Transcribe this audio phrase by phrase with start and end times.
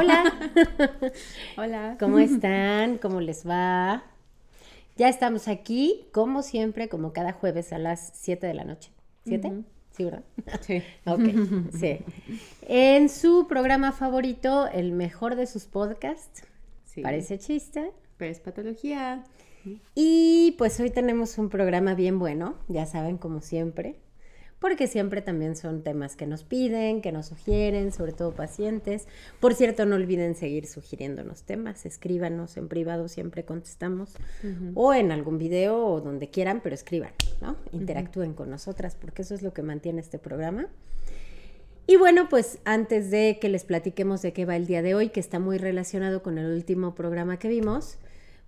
[0.00, 0.50] Hola.
[1.58, 1.96] Hola.
[2.00, 2.96] ¿Cómo están?
[2.96, 4.02] ¿Cómo les va?
[4.96, 8.92] Ya estamos aquí, como siempre, como cada jueves a las 7 de la noche.
[9.26, 9.62] ¿7?
[9.90, 10.24] Sí, ¿verdad?
[10.62, 10.82] Sí.
[11.04, 11.20] Ok,
[11.78, 11.98] sí.
[12.62, 16.44] En su programa favorito, el mejor de sus podcasts.
[16.86, 17.02] Sí.
[17.02, 17.92] Parece chiste.
[18.16, 19.22] Pero es patología.
[19.94, 23.96] Y pues hoy tenemos un programa bien bueno, ya saben, como siempre,
[24.60, 29.08] porque siempre también son temas que nos piden, que nos sugieren, sobre todo pacientes.
[29.40, 34.14] Por cierto, no olviden seguir sugiriéndonos temas, escríbanos en privado, siempre contestamos,
[34.74, 37.56] o en algún video o donde quieran, pero escriban, ¿no?
[37.72, 40.68] Interactúen con nosotras, porque eso es lo que mantiene este programa.
[41.86, 45.08] Y bueno, pues antes de que les platiquemos de qué va el día de hoy,
[45.08, 47.98] que está muy relacionado con el último programa que vimos,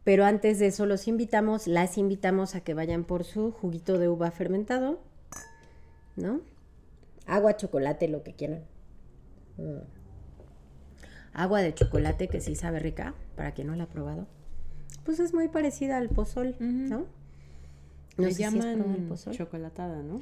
[0.05, 4.09] pero antes de eso los invitamos, las invitamos a que vayan por su juguito de
[4.09, 5.01] uva fermentado,
[6.17, 6.41] ¿no?
[7.27, 8.63] Agua, chocolate, lo que quieran.
[9.57, 9.79] Mm.
[11.35, 14.27] Agua de chocolate que sí sabe rica, para quien no la ha probado.
[15.05, 17.07] Pues es muy parecida al pozol, ¿no?
[18.19, 19.33] No Le sé si probado el llaman pozol.
[19.35, 20.21] chocolatada, ¿no?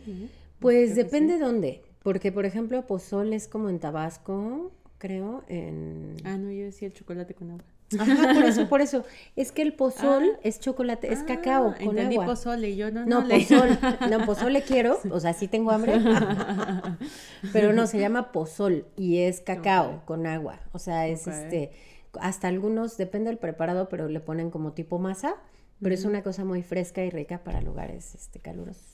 [0.61, 1.41] Pues Creo depende sí.
[1.41, 6.15] dónde, porque por ejemplo pozol es como en Tabasco, creo, en...
[6.25, 7.65] Ah, no, yo decía el chocolate con agua.
[7.99, 9.05] Ajá, por eso, por eso.
[9.37, 10.41] Es que el pozol Ah.
[10.45, 12.27] es chocolate, es cacao Ah, con entendí agua.
[12.27, 13.79] pozole y yo no, No, no, le- pozol.
[14.11, 15.95] No, pozole quiero, o sea, sí tengo hambre.
[17.53, 20.61] Pero no, se llama pozol y es cacao con agua.
[20.73, 21.73] O sea, es este,
[22.21, 25.35] hasta algunos, depende del preparado, pero le ponen como tipo masa,
[25.83, 28.85] pero es una cosa muy fresca y rica para lugares este, calurosos.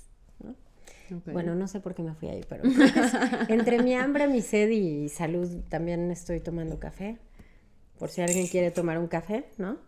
[1.27, 2.93] Bueno, no sé por qué me fui ahí, pero pues,
[3.49, 7.19] entre mi hambre, mi sed y salud también estoy tomando café.
[7.99, 9.79] Por si alguien quiere tomar un café, ¿no?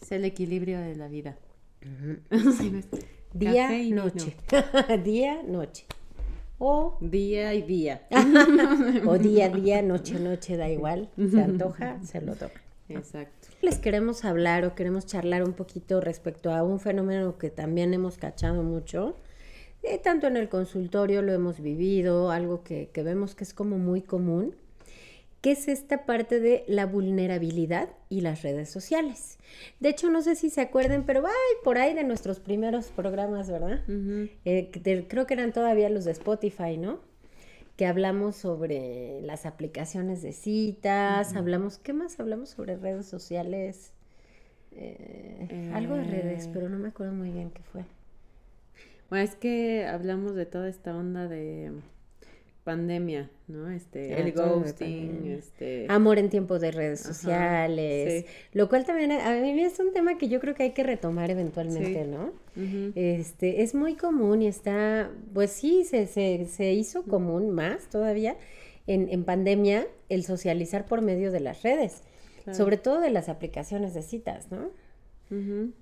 [0.00, 1.36] es el equilibrio de la vida.
[3.34, 4.36] Día, Café y noche.
[5.04, 5.86] Día, noche.
[6.58, 8.06] O, Día y día.
[9.06, 11.08] o día, día, noche, noche, da igual.
[11.30, 12.52] Se antoja, se lo toma.
[12.88, 13.48] Exacto.
[13.62, 18.18] Les queremos hablar o queremos charlar un poquito respecto a un fenómeno que también hemos
[18.18, 19.16] cachado mucho.
[19.82, 23.78] eh, tanto en el consultorio lo hemos vivido, algo que, que vemos que es como
[23.78, 24.54] muy común,
[25.42, 29.38] que es esta parte de la vulnerabilidad y las redes sociales.
[29.80, 33.50] De hecho, no sé si se acuerden, pero ay, por ahí de nuestros primeros programas,
[33.50, 33.80] ¿verdad?
[34.46, 37.00] Eh, de- creo que eran todavía los de Spotify, ¿no?
[37.76, 43.92] Que hablamos sobre las aplicaciones de citas, hablamos, ¿qué más hablamos sobre redes sociales?
[44.72, 46.50] Eh, Algo de redes, Eh.
[46.54, 47.84] pero no me acuerdo muy bien qué fue.
[49.10, 51.72] Bueno, es que hablamos de toda esta onda de
[52.64, 53.70] pandemia, ¿no?
[53.70, 55.86] Este, el ghosting, este...
[55.88, 58.30] Amor en tiempos de redes Ajá, sociales, sí.
[58.52, 61.30] lo cual también a mí es un tema que yo creo que hay que retomar
[61.30, 62.08] eventualmente, Sí.
[62.10, 62.32] ¿no?
[62.94, 68.36] Este, es muy común y está, pues sí, se, se, se hizo común más todavía
[68.86, 72.02] en, en pandemia el socializar por medio de las redes,
[72.44, 72.58] Claro.
[72.58, 74.70] sobre todo de las aplicaciones de citas, ¿no?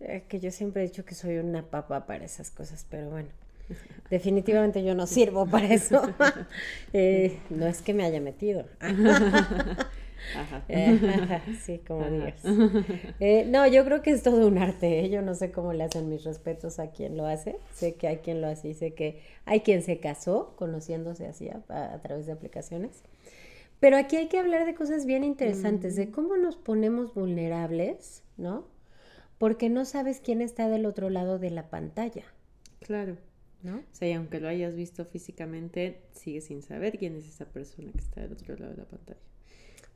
[0.00, 3.28] Eh, que yo siempre he dicho que soy una papa para esas cosas, pero bueno,
[4.10, 6.02] definitivamente yo no sirvo para eso.
[6.92, 8.64] Eh, no es que me haya metido.
[8.80, 9.86] Ajá.
[10.68, 10.98] Eh,
[11.64, 12.10] sí, como Ajá.
[12.10, 12.42] digas.
[13.20, 15.00] Eh, no, yo creo que es todo un arte.
[15.00, 15.10] ¿eh?
[15.10, 17.56] Yo no sé cómo le hacen mis respetos a quien lo hace.
[17.74, 21.48] Sé que hay quien lo hace y sé que hay quien se casó conociéndose así
[21.48, 23.02] a, a- a través de aplicaciones.
[23.80, 28.64] Pero aquí hay que hablar de cosas bien interesantes, de cómo nos ponemos vulnerables, ¿no?
[29.38, 32.24] Porque no sabes quién está del otro lado de la pantalla,
[32.80, 33.16] Claro.
[33.62, 33.76] ¿No?
[33.76, 37.92] O sea, y aunque lo hayas visto físicamente, sigues sin saber quién es esa persona
[37.92, 39.20] que está del otro lado de la pantalla.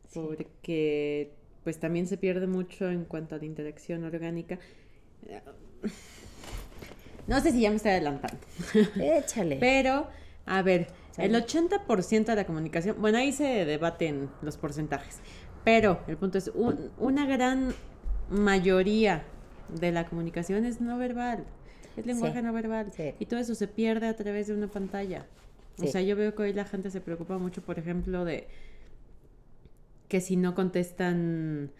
[0.08, 0.20] Sí.
[0.22, 1.32] Porque
[1.64, 4.58] pues también se pierde mucho en cuanto a la interacción orgánica.
[7.26, 8.38] No sé si ya me estoy adelantando.
[9.00, 9.56] Échale.
[9.58, 10.08] Pero,
[10.44, 11.68] a ver, el Sale.
[11.78, 15.20] 80% de la comunicación, bueno, ahí se debaten los porcentajes,
[15.64, 17.72] pero el punto es, un- una gran
[18.28, 19.24] mayoría
[19.70, 21.46] de la comunicación es no verbal,
[21.96, 23.14] es lenguaje Sí, no verbal, sí.
[23.18, 25.26] y todo eso se pierde a través de una pantalla.
[25.80, 28.48] O sea, yo veo que hoy la gente se preocupa mucho, por ejemplo, de
[30.08, 31.72] que si no contestan,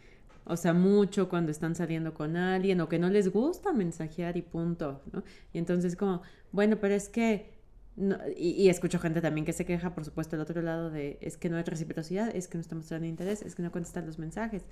[0.45, 4.43] o sea, mucho cuando están saliendo con alguien o que no les gusta mensajear y
[4.43, 5.23] punto, ¿no?
[5.53, 6.23] Y entonces como,
[6.53, 7.54] bueno, pero es que,
[7.97, 11.19] no- y, y escucho gente también que se queja, por supuesto, del otro lado de,
[11.21, 14.07] es que no hay reciprocidad, es que no está mostrando interés, es que no contestan
[14.07, 14.63] los mensajes,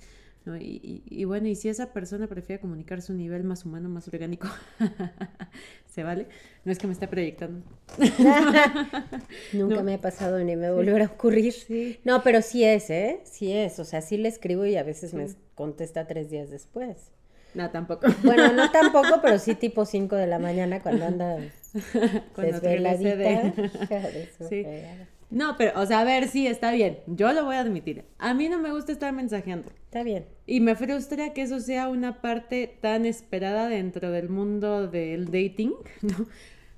[0.45, 0.57] ¿no?
[0.57, 4.07] Y, y- y bueno, y si esa persona prefiere comunicar su nivel más humano, más
[4.07, 4.47] orgánico,
[5.89, 6.27] ¿se vale?
[6.65, 7.63] No es que me esté proyectando.
[9.53, 9.83] Nunca No.
[9.83, 11.53] me ha pasado ni me volverá a ocurrir.
[11.53, 11.99] Sí.
[12.03, 13.21] No, pero sí es, ¿eh?
[13.25, 13.79] Sí es.
[13.79, 17.11] O sea, sí le escribo y a veces me contesta tres días después.
[17.53, 18.07] No, tampoco.
[18.23, 21.37] Bueno, no tampoco, pero sí tipo 5 de la mañana cuando anda
[22.35, 24.65] Cuando regrese de- Sí.
[25.29, 26.99] No, pero, o sea, a ver, sí, está bien.
[27.07, 28.05] Yo lo voy a admitir.
[28.19, 29.71] A mí no me gusta estar mensajeando.
[29.85, 30.25] Está bien.
[30.45, 35.73] Y me frustra que eso sea una parte tan esperada dentro del mundo del dating,
[36.01, 36.27] ¿no?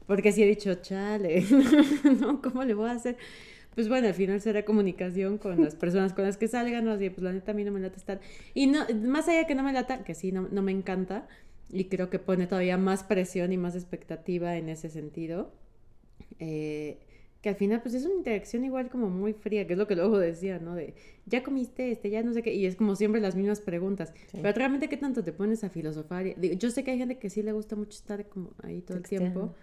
[0.08, 1.44] Porque si he dicho, chale,
[2.22, 2.42] ¿no?
[2.42, 3.18] ¿Cómo le voy a hacer?
[3.74, 6.92] Pues bueno, al final será comunicación con las personas con las que salgan, ¿no?
[6.92, 8.22] Así, pues la neta a mí no me lata estar.
[8.54, 11.28] Y no, más allá que no me lata, que sí, no, no me encanta,
[11.70, 15.52] y creo que pone todavía más presión y más expectativa en ese sentido.
[16.40, 17.00] Eh,
[17.46, 19.96] que al final pues es una interacción igual como muy fría, que es lo que
[19.96, 20.74] luego decía, ¿no?
[20.74, 20.96] De,
[21.28, 24.14] ya comiste este, ya no sé qué, y es como siempre las mismas preguntas.
[24.32, 26.24] Pero realmente, ¿qué tanto te pones a filosofar?
[26.40, 28.98] Digo, yo sé que hay gente que sí le gusta mucho estar como ahí todo
[28.98, 29.54] el tiempo.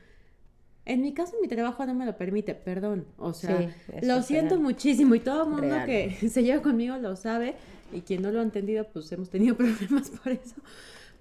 [0.84, 3.04] En mi caso, mi trabajo no me lo permite, perdón.
[3.16, 7.54] O sea, lo siento muchísimo y todo el mundo que se lleva conmigo lo sabe
[7.92, 10.54] y quien no lo ha entendido, pues hemos tenido problemas por eso.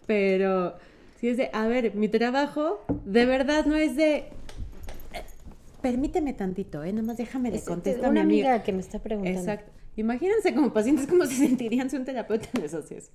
[0.06, 0.76] Pero
[1.20, 4.26] si es de, a ver, mi trabajo de verdad no es de
[5.82, 6.94] permíteme tantito, ¿eh?
[6.94, 8.10] Nada más déjame de contestar.
[8.10, 9.40] Una amiga, que me está preguntando.
[9.40, 9.72] Exacto.
[9.98, 13.12] Imagínense como pacientes cómo se sentirían si un terapeuta les hace eso.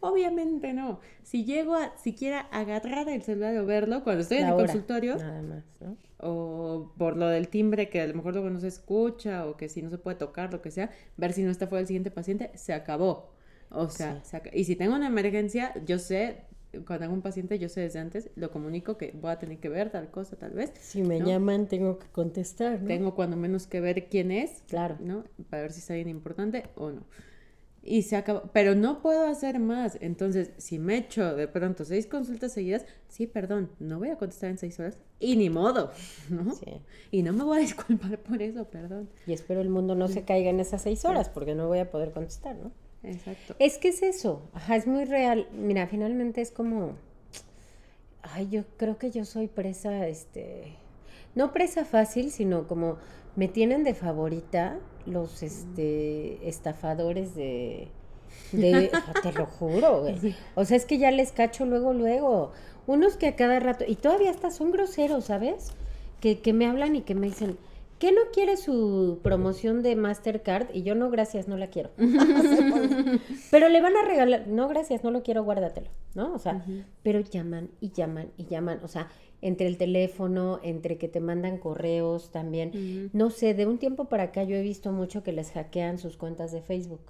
[0.00, 1.00] Obviamente no.
[1.22, 5.16] Si llego a siquiera agarrar el celular o verlo cuando estoy en el consultorio.
[5.16, 5.96] Nada más, ¿no?
[6.20, 9.68] O por lo del timbre que a lo mejor luego no se escucha o que
[9.68, 12.10] si no se puede tocar, lo que sea, ver si no está fuera el siguiente
[12.10, 13.30] paciente, se acabó.
[13.70, 14.22] O sea,
[14.52, 16.48] y si tengo una emergencia, yo sé
[16.86, 19.68] cuando hago un paciente, yo sé desde antes, lo comunico que voy a tener que
[19.68, 20.72] ver tal cosa, tal vez.
[20.80, 22.88] Si me llaman, tengo que contestar, ¿no?
[22.88, 24.62] Tengo cuando menos que ver quién es.
[24.68, 24.96] Claro.
[25.00, 25.24] ¿No?
[25.50, 27.04] Para ver si está bien importante o no.
[27.82, 28.50] Y se acabó.
[28.52, 29.96] Pero no puedo hacer más.
[30.02, 34.50] Entonces, si me echo de pronto seis consultas seguidas, sí, perdón, no voy a contestar
[34.50, 34.98] en seis horas.
[35.20, 35.92] Y ni modo,
[36.28, 36.54] ¿no?
[36.54, 36.82] Sí.
[37.10, 39.08] Y no me voy a disculpar por eso, perdón.
[39.26, 41.90] Y espero el mundo no se caiga en esas seis horas, porque no voy a
[41.90, 42.72] poder contestar, ¿no?
[43.02, 43.54] Exacto.
[43.58, 45.48] Es que es eso, ajá, es muy real.
[45.52, 46.96] Mira, finalmente es como,
[48.22, 50.74] ay, yo creo que yo soy presa, este,
[51.34, 52.98] no presa fácil, sino como
[53.36, 57.88] me tienen de favorita los, este, estafadores de,
[58.52, 58.90] de,
[59.22, 60.04] te lo juro,
[60.54, 62.52] O sea, es que ya les cacho luego, luego.
[62.86, 65.72] Unos que a cada rato, y todavía hasta son groseros, ¿sabes?
[66.20, 67.58] Que, que me hablan y que me dicen,
[67.98, 70.68] ¿Qué no quiere su promoción de Mastercard?
[70.72, 71.90] Y yo no, gracias, no la quiero.
[73.50, 76.32] pero le van a regalar, no, gracias, no lo quiero, guárdatelo, ¿no?
[76.32, 76.64] O sea,
[77.02, 79.08] pero llaman y llaman y llaman, o sea,
[79.42, 83.10] entre el teléfono, entre que te mandan correos también.
[83.12, 86.16] No sé, de un tiempo para acá yo he visto mucho que les hackean sus
[86.16, 87.02] cuentas de Facebook.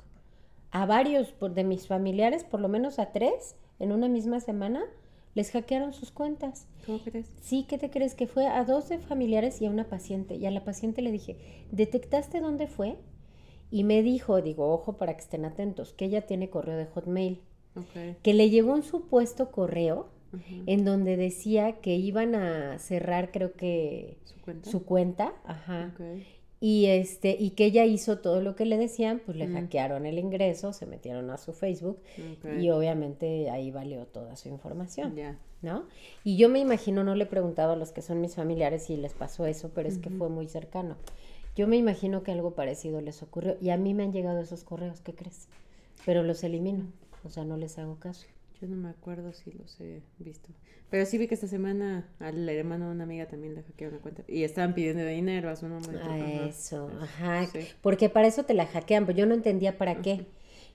[0.71, 4.85] A varios de mis familiares, por lo menos a tres, en una misma semana,
[5.39, 6.67] les hackearon sus cuentas.
[6.85, 7.31] ¿Cómo crees?
[7.41, 8.17] Sí, ¿qué te crees?
[8.17, 10.35] Que fue a dos de familiares y a una paciente.
[10.35, 11.37] Y a la paciente le dije,
[11.71, 12.97] ¿detectaste dónde fue?
[13.71, 17.41] Y me dijo, digo, ojo para que estén atentos, que ella tiene correo de Hotmail.
[18.25, 20.09] Que le llegó un supuesto correo
[20.67, 24.71] en donde decía que iban a cerrar, creo que su cuenta.
[24.71, 25.95] Su cuenta ajá.
[26.61, 30.19] Y este, y que ella hizo todo lo que le decían, pues le hackearon el
[30.19, 32.01] ingreso, se metieron a su Facebook
[32.59, 35.15] y obviamente ahí valió toda su información.
[35.61, 35.87] ¿No?
[36.23, 38.97] Y yo me imagino, no le he preguntado a los que son mis familiares si
[38.97, 40.97] les pasó eso, pero es que fue muy cercano.
[41.57, 44.63] Yo me imagino que algo parecido les ocurrió y a mí me han llegado esos
[44.63, 45.49] correos, ¿qué crees?
[46.07, 46.87] Pero los elimino,
[47.25, 48.27] o sea, no les hago caso.
[48.61, 50.49] Yo no me acuerdo si los he visto.
[50.91, 54.01] Pero sí vi que esta semana al hermano de una amiga también le hackearon la
[54.01, 54.25] cuenta.
[54.27, 55.99] Y estaban pidiendo dinero a su nombre.
[56.01, 57.47] A eso, ajá.
[57.83, 60.27] Porque para eso te la hackean, pero yo no entendía para qué.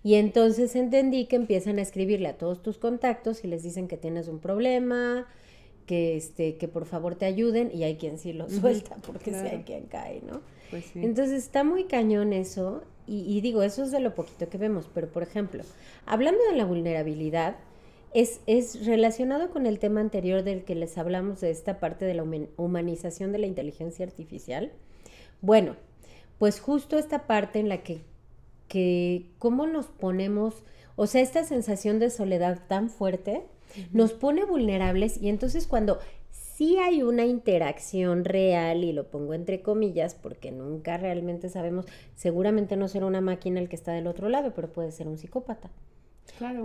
[0.03, 3.97] Y entonces entendí que empiezan a escribirle a todos tus contactos y les dicen que
[3.97, 5.25] tienes un problema,
[5.85, 9.47] que este, que por favor te ayuden, y hay quien sí lo suelta, porque sí
[9.47, 10.41] hay quien cae, ¿no?
[10.69, 10.99] Pues sí.
[11.01, 14.89] Entonces está muy cañón eso, y, y digo, eso es de lo poquito que vemos,
[14.93, 15.63] pero por ejemplo,
[16.05, 17.55] hablando de la vulnerabilidad,
[18.13, 22.25] es, relacionado con el tema anterior del que les hablamos de esta parte de la
[22.57, 24.71] humanización de la inteligencia artificial.
[25.41, 25.75] Bueno,
[26.37, 28.01] pues justo esta parte en la que,
[28.67, 30.63] que cómo nos ponemos,
[30.95, 33.43] o sea, esta sensación de soledad tan fuerte,
[33.91, 35.97] nos pone vulnerables y entonces cuando
[36.29, 42.77] sí hay una interacción real, y lo pongo entre comillas, porque nunca realmente sabemos, seguramente
[42.77, 45.71] no será una máquina el que está del otro lado, pero puede ser un psicópata.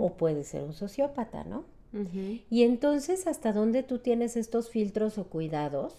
[0.01, 1.65] O puede ser un sociópata, ¿no?
[2.49, 5.95] Y entonces, ¿hasta dónde tú tienes estos filtros o cuidados?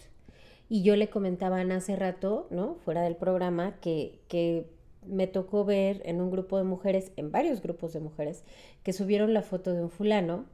[0.69, 2.77] Y yo le comentaba hace rato, ¿no?
[2.77, 4.71] Fuera del programa, que, que
[5.05, 8.45] me tocó ver en un grupo de mujeres, en varios grupos de mujeres,
[8.85, 10.45] que subieron la foto de un fulano,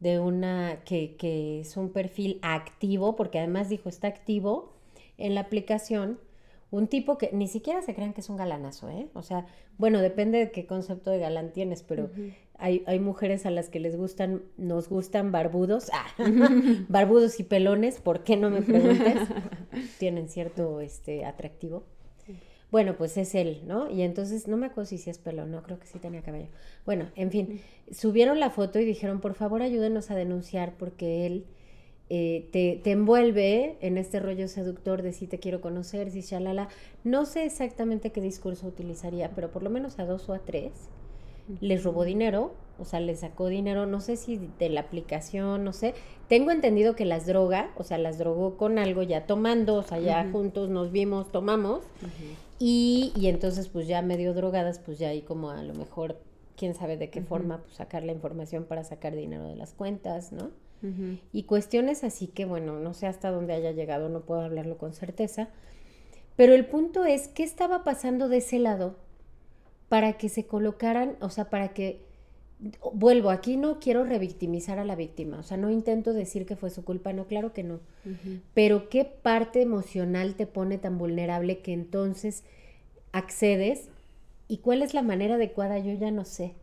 [0.00, 4.72] de una, que, que es un perfil activo, porque además dijo, está activo
[5.18, 6.18] en la aplicación,
[6.74, 9.08] un tipo que ni siquiera se crean que es un galanazo, ¿eh?
[9.14, 9.46] O sea,
[9.78, 12.10] bueno, depende de qué concepto de galán tienes, pero
[12.58, 16.06] hay, hay, mujeres a las que les gustan, nos gustan barbudos, ah,
[16.88, 19.28] barbudos y pelones, ¿por qué no me preguntes?
[19.98, 21.84] Tienen cierto este atractivo.
[22.72, 23.88] Bueno, pues es él, ¿no?
[23.88, 26.48] Y entonces, no me acuerdo si es pelo, no, creo que sí tenía cabello.
[26.84, 27.60] Bueno, en fin,
[27.92, 31.46] subieron la foto y dijeron, por favor ayúdenos a denunciar porque él
[32.10, 36.68] eh, te, te, envuelve en este rollo seductor de si te quiero conocer, si shalala.
[37.02, 40.72] No sé exactamente qué discurso utilizaría, pero por lo menos a dos o a tres
[41.60, 45.72] les robó dinero, o sea, les sacó dinero, no sé si de la aplicación, no
[45.72, 45.94] sé.
[46.28, 49.98] Tengo entendido que las droga, o sea, las drogó con algo ya tomando, o sea,
[49.98, 51.84] ya juntos nos vimos, tomamos.
[52.58, 56.20] y, y, entonces, pues ya medio drogadas, pues ya ahí como a lo mejor,
[56.56, 60.32] quién sabe de qué forma, pues sacar la información para sacar dinero de las cuentas,
[60.32, 60.50] ¿no?
[61.32, 64.92] Y cuestiones así que, bueno, no sé hasta dónde haya llegado, no puedo hablarlo con
[64.92, 65.48] certeza.
[66.36, 68.96] Pero el punto es, ¿qué estaba pasando de ese lado
[69.88, 72.00] para que se colocaran, o sea, para que,
[72.92, 76.70] vuelvo, aquí no quiero revictimizar a la víctima, o sea, no intento decir que fue
[76.70, 77.80] su culpa, no, claro que no,
[78.54, 82.44] pero ¿qué parte emocional te pone tan vulnerable que entonces
[83.12, 83.88] accedes?
[84.48, 85.78] ¿Y cuál es la manera adecuada?
[85.78, 86.54] Yo ya no sé.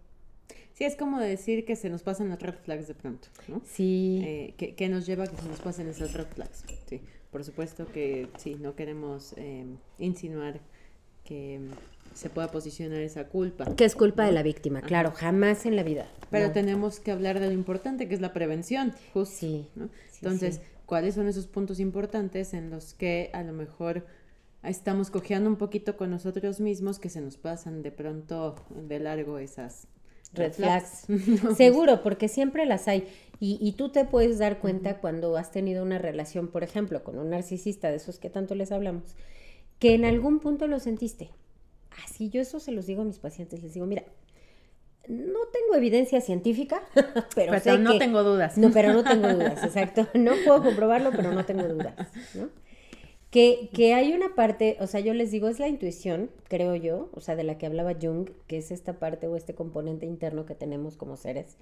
[0.82, 3.62] Sí, es como decir que se nos pasan las red flags de pronto, ¿no?
[3.64, 4.20] Sí.
[4.26, 6.64] Eh, que, nos lleva a que se nos pasen esas red flags.
[6.88, 9.64] Sí, por supuesto que sí, no queremos eh,
[10.00, 10.60] insinuar
[11.24, 11.60] que
[12.16, 13.76] se pueda posicionar esa culpa.
[13.76, 16.08] Que es culpa de la víctima, claro, jamás en la vida.
[16.32, 19.36] Pero tenemos que hablar de lo importante, que es la prevención, justo.
[19.38, 19.68] Sí.
[20.16, 24.08] Entonces, ¿cuáles son esos puntos importantes en los que a lo mejor
[24.64, 29.38] estamos cojeando un poquito con nosotros mismos que se nos pasan de pronto de largo
[29.38, 29.88] esas
[30.34, 31.06] red flags?
[31.58, 33.08] Seguro, porque siempre las hay.
[33.40, 37.18] Y, y, tú te puedes dar cuenta cuando has tenido una relación, por ejemplo, con
[37.18, 39.16] un narcisista, de esos que tanto les hablamos,
[39.80, 41.32] que en algún punto lo sentiste
[42.04, 44.04] Así yo eso se los digo a mis pacientes, les digo, mira,
[45.08, 46.82] no tengo evidencia científica,
[47.36, 48.58] pero, no tengo dudas.
[48.58, 50.08] No, pero no tengo dudas, exacto.
[50.14, 51.96] No puedo comprobarlo, pero no tengo dudas,
[52.34, 52.50] ¿no?
[53.32, 57.10] Que, que, hay una parte, o sea, yo les digo, es la intuición, creo yo,
[57.14, 60.46] o sea, de la que hablaba Jung, que es esta parte o este componente interno
[60.46, 61.56] que tenemos como seres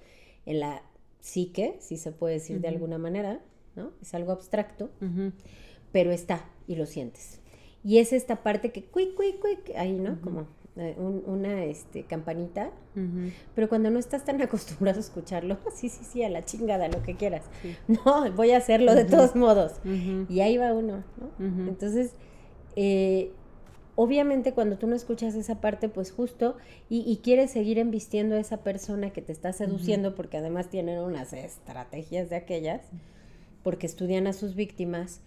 [0.46, 0.82] en la
[1.20, 3.40] psique, si se puede decir de alguna manera,
[3.76, 3.92] ¿no?
[4.02, 4.90] Es algo abstracto,
[5.92, 7.38] pero está y lo sientes.
[7.84, 10.20] Y es esta parte que, quick, quick, quick, ahí, ¿no?
[10.20, 10.48] Como
[10.80, 12.70] eh, una este, campanita.
[13.54, 17.02] Pero cuando no estás tan acostumbrado a escucharlo, sí, sí, sí, a la chingada, lo
[17.02, 17.44] que quieras.
[17.88, 19.74] No, voy a hacerlo de todos modos.
[20.28, 21.68] Y ahí va uno, ¿no?
[21.68, 22.14] Entonces,
[22.76, 23.32] eh,
[23.94, 26.56] obviamente cuando tú no escuchas esa parte, pues justo,
[26.88, 30.98] y, y, quieres seguir embistiendo a esa persona que te está seduciendo, porque además tienen
[31.00, 32.80] unas estrategias de aquellas,
[33.62, 35.20] porque estudian a sus víctimas,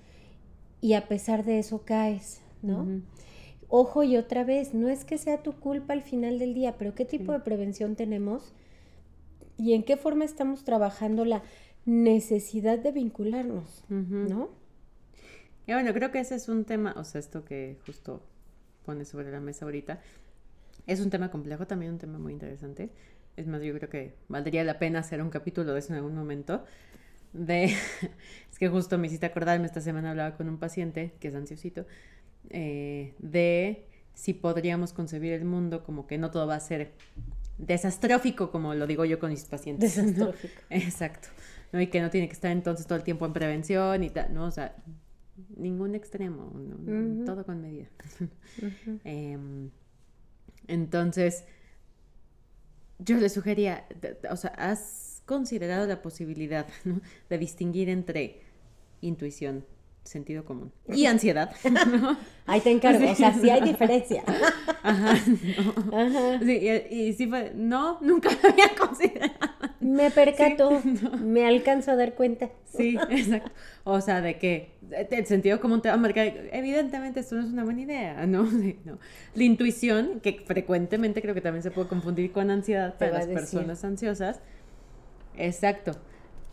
[0.81, 2.41] y a pesar de eso caes.
[2.63, 3.01] ¿no?
[3.75, 6.93] Ojo y otra vez, no es que sea tu culpa al final del día, pero
[6.93, 8.53] ¿qué tipo de prevención tenemos?
[9.57, 11.41] ¿Y en qué forma estamos trabajando la
[11.83, 14.51] necesidad de vincularnos, ¿no?
[15.65, 18.21] Y bueno, creo que ese es un tema, o sea, esto que justo
[18.85, 20.01] pone sobre la mesa ahorita,
[20.85, 22.91] es un tema complejo, también un tema muy interesante.
[23.37, 26.13] Es más, yo creo que valdría la pena hacer un capítulo de eso en algún
[26.13, 26.63] momento.
[27.33, 27.63] De,
[28.51, 31.87] es que justo me hiciste acordarme, esta semana hablaba con un paciente que es ansiosito
[32.49, 36.93] eh, de si podríamos concebir el mundo como que no todo va a ser
[37.57, 39.95] desastrófico, como lo digo yo con mis pacientes.
[39.95, 40.61] Desastrófico.
[40.69, 41.29] Exacto.
[41.71, 41.81] ¿no?
[41.81, 44.45] Y que no tiene que estar entonces todo el tiempo en prevención y tal, ¿no?
[44.45, 44.75] O sea,
[45.57, 46.53] ningún extremo,
[47.25, 47.87] todo con medida.
[49.03, 49.71] Em,
[50.67, 51.45] entonces,
[52.99, 53.85] yo le sugería,
[54.29, 56.67] o sea, has considerado la posibilidad
[57.29, 58.41] de distinguir entre
[59.01, 59.65] intuición,
[60.03, 60.71] sentido común.
[60.87, 61.51] Y ansiedad.
[62.45, 64.23] Ahí te encargo, o sea, sí hay diferencia.
[64.83, 65.15] Ajá,
[66.43, 69.33] Sí, y, sí fue, no, nunca lo había considerado.
[69.79, 70.81] Me percato,
[71.21, 72.49] me alcanzo a dar cuenta.
[72.65, 73.51] Sí, exacto.
[73.85, 77.47] O sea, de que el sentido común te va a marcar, evidentemente esto no es
[77.47, 78.43] una buena idea, ¿no?
[78.43, 78.99] no.
[79.35, 83.83] La intuición, que frecuentemente creo que también se puede confundir con ansiedad para las personas
[83.83, 84.41] ansiosas.
[85.37, 85.93] Exacto,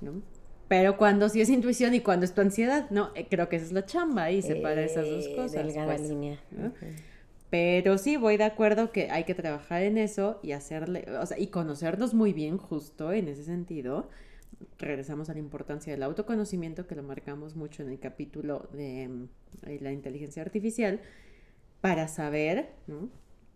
[0.01, 0.23] ¿no?
[0.71, 3.65] Pero cuando sí es intuición y cuando es tu ansiedad, no, eh, creo que esa
[3.65, 5.67] es la chamba y separa esas dos eh, cosas.
[5.67, 6.39] Delgada pues, línea.
[7.51, 11.41] Pero sí voy de acuerdo que hay que trabajar en eso y hacerle, o sea,
[11.41, 14.11] y conocernos muy bien justo en ese sentido.
[14.79, 19.29] Regresamos a la importancia del autoconocimiento que lo marcamos mucho en el capítulo de mm,
[19.81, 21.01] la inteligencia artificial
[21.81, 22.69] para saber,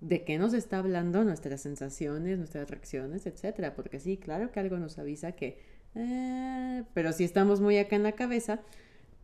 [0.01, 4.79] de qué nos está hablando nuestras sensaciones, nuestras reacciones, etcétera, porque sí, claro que algo
[4.79, 8.61] nos avisa que eh, pero si estamos muy acá en la cabeza,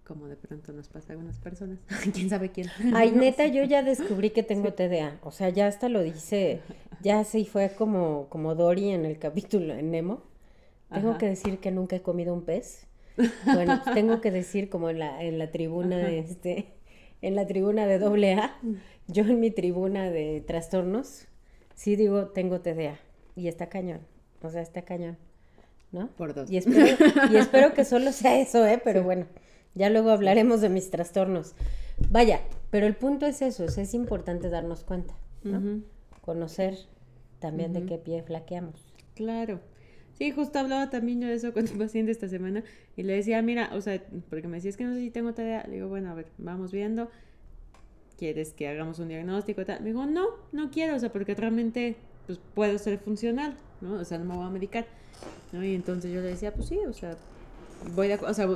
[0.05, 1.79] como de pronto nos pasa a algunas personas,
[2.13, 2.69] quién sabe quién.
[2.95, 6.61] Ay, neta, yo ya descubrí que tengo TDA, o sea, ya hasta lo dice,
[7.01, 10.23] ya sí fue como, como Dory en el capítulo en Nemo.
[10.93, 12.89] Tengo que decir que nunca he comido un pez.
[13.45, 16.75] Bueno, tengo que decir como en la, en la tribuna, este,
[17.23, 18.59] en la tribuna de doble A,
[19.07, 21.29] yo en mi tribuna de trastornos,
[21.75, 22.99] sí digo, tengo TDA.
[23.37, 24.01] Y está cañón.
[24.43, 25.17] O sea, está cañón.
[25.93, 26.09] ¿No?
[26.09, 26.51] Por dos.
[26.51, 26.97] Y espero,
[27.31, 28.81] y espero que solo sea eso, ¿eh?
[28.83, 29.27] Pero bueno,
[29.75, 31.55] ya luego hablaremos de mis trastornos.
[32.11, 35.83] Vaya, pero el punto es eso, es importante darnos cuenta, ¿no?
[36.21, 36.79] Conocer
[37.41, 38.93] también de qué pie flaqueamos.
[39.15, 39.61] Claro.
[40.15, 42.63] Sí, justo hablaba también yo de eso con un paciente esta semana
[42.95, 45.33] y le decía, mira, o sea, porque me decía, es que no sé si tengo
[45.33, 45.65] tarea.
[45.67, 47.11] Le digo, bueno, a ver, vamos viendo.
[48.19, 49.63] ¿Quieres que hagamos un diagnóstico?
[49.81, 53.95] Me digo, no, no quiero, o sea, porque realmente pues, puedo ser funcional, ¿no?
[53.95, 54.87] O sea, no me voy a medicar.
[55.53, 55.65] ¿No?
[55.65, 57.17] Y entonces yo le decía, pues sí, o sea,
[57.95, 58.49] voy a, o sea,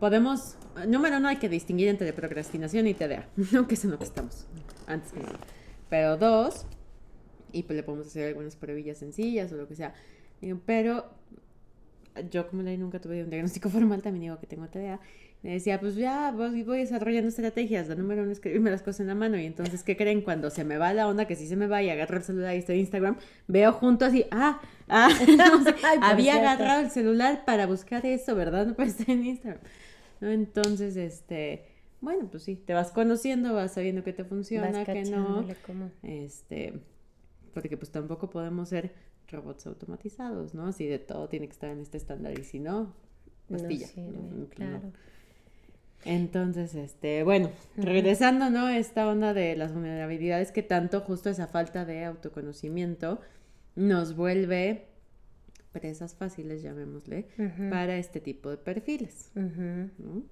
[0.00, 3.66] podemos, número uno, hay que distinguir entre procrastinación y TDA, ¿no?
[3.66, 4.46] Que es en lo que estamos,
[4.86, 5.38] antes que nada.
[5.88, 6.66] Pero dos,
[7.52, 9.94] y pues le podemos hacer algunas pruebillas sencillas o lo que sea.
[10.66, 11.10] Pero
[12.30, 15.00] yo como ley nunca tuve un diagnóstico formal, también digo que tengo TDA.
[15.42, 17.88] Le decía, pues ya voy, voy desarrollando estrategias.
[17.88, 19.36] La número uno es escribirme las cosas en la mano.
[19.38, 20.20] Y entonces, ¿qué creen?
[20.20, 22.54] Cuando se me va la onda, que sí se me va y agarro el celular
[22.54, 23.16] y estoy en Instagram,
[23.48, 25.08] veo junto así, ah, ah,
[26.02, 28.66] había agarrado el celular para buscar eso, ¿verdad?
[28.66, 29.60] No para estar en Instagram.
[30.20, 30.30] ¿No?
[30.30, 31.64] Entonces, este,
[32.00, 35.44] bueno, pues sí, te vas conociendo, vas sabiendo que te funciona, que no.
[36.04, 36.74] Este,
[37.52, 38.92] porque pues tampoco podemos ser
[39.28, 40.72] robots automatizados, ¿no?
[40.72, 42.94] Si de todo tiene que estar en este estándar y si no,
[43.48, 43.88] pastilla.
[43.96, 44.92] No claro.
[46.04, 48.68] Entonces, este, bueno, regresando, ¿no?
[48.68, 53.20] Esta onda de las vulnerabilidades que tanto justo esa falta de autoconocimiento
[53.76, 54.86] nos vuelve
[55.72, 57.26] presas fáciles, llamémosle,
[57.70, 59.30] para este tipo de perfiles.
[59.34, 60.22] ¿no?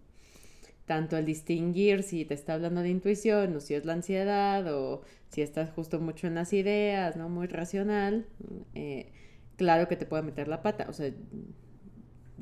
[0.87, 5.03] Tanto el distinguir si te está hablando de intuición o si es la ansiedad o
[5.31, 7.29] si estás justo mucho en las ideas, ¿no?
[7.29, 8.27] Muy racional,
[8.75, 9.13] eh,
[9.57, 10.87] claro que te puede meter la pata.
[10.89, 11.13] O sea,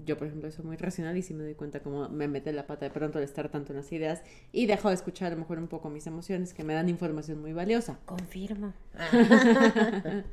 [0.04, 2.66] yo, por ejemplo, soy muy racional y sí me doy cuenta cómo me mete la
[2.66, 5.40] pata de pronto al estar tanto en las ideas y dejo de escuchar a lo
[5.40, 7.98] mejor un poco mis emociones que me dan información muy valiosa.
[8.06, 8.72] Confirmo.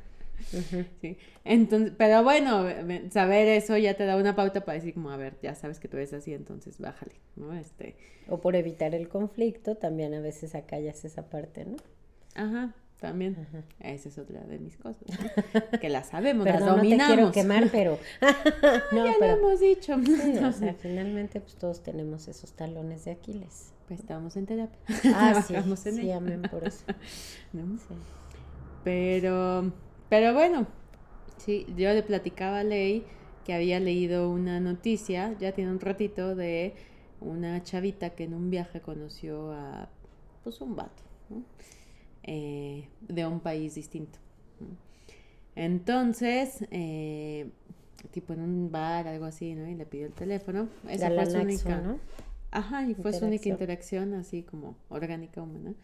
[1.00, 1.16] sí.
[1.44, 2.64] Entonces, pero bueno,
[3.10, 5.88] saber eso ya te da una pauta para decir como, a ver, ya sabes que
[5.88, 7.52] tú eres así, entonces bájale, ¿no?
[7.54, 7.96] Este...
[8.28, 11.76] O por evitar el conflicto, también a veces acallas esa parte, ¿no?
[12.34, 13.46] Ajá, también.
[13.80, 15.02] Esa es otra de mis cosas.
[15.80, 16.98] Que la sabemos, las dominamos.
[16.98, 17.98] No te quiero quemar, pero.
[18.92, 19.94] no, ya lo hemos dicho.
[19.94, 23.72] o sea, finalmente, pues todos tenemos esos talones de Aquiles.
[23.88, 24.78] Pues estamos en terapia.
[25.14, 25.54] Ah, sí.
[25.54, 26.84] En sí, amén por eso.
[28.82, 29.72] Pero,
[30.08, 30.66] pero bueno,
[31.38, 33.04] sí, yo le platicaba a Ley
[33.44, 36.74] que había leído una noticia, ya tiene un ratito, de
[37.20, 39.88] una chavita que en un viaje conoció a,
[40.42, 41.02] pues, un vato.
[41.30, 41.44] ¿no?
[42.26, 44.18] Eh, de un país distinto.
[45.54, 47.48] Entonces, eh,
[48.10, 49.68] tipo en un bar, algo así, ¿no?
[49.68, 50.68] Y le pidió el teléfono.
[50.88, 51.80] Esa fue su única.
[51.80, 52.00] ¿no?
[52.50, 55.74] Ajá, y fue su única interacción así como orgánica humana.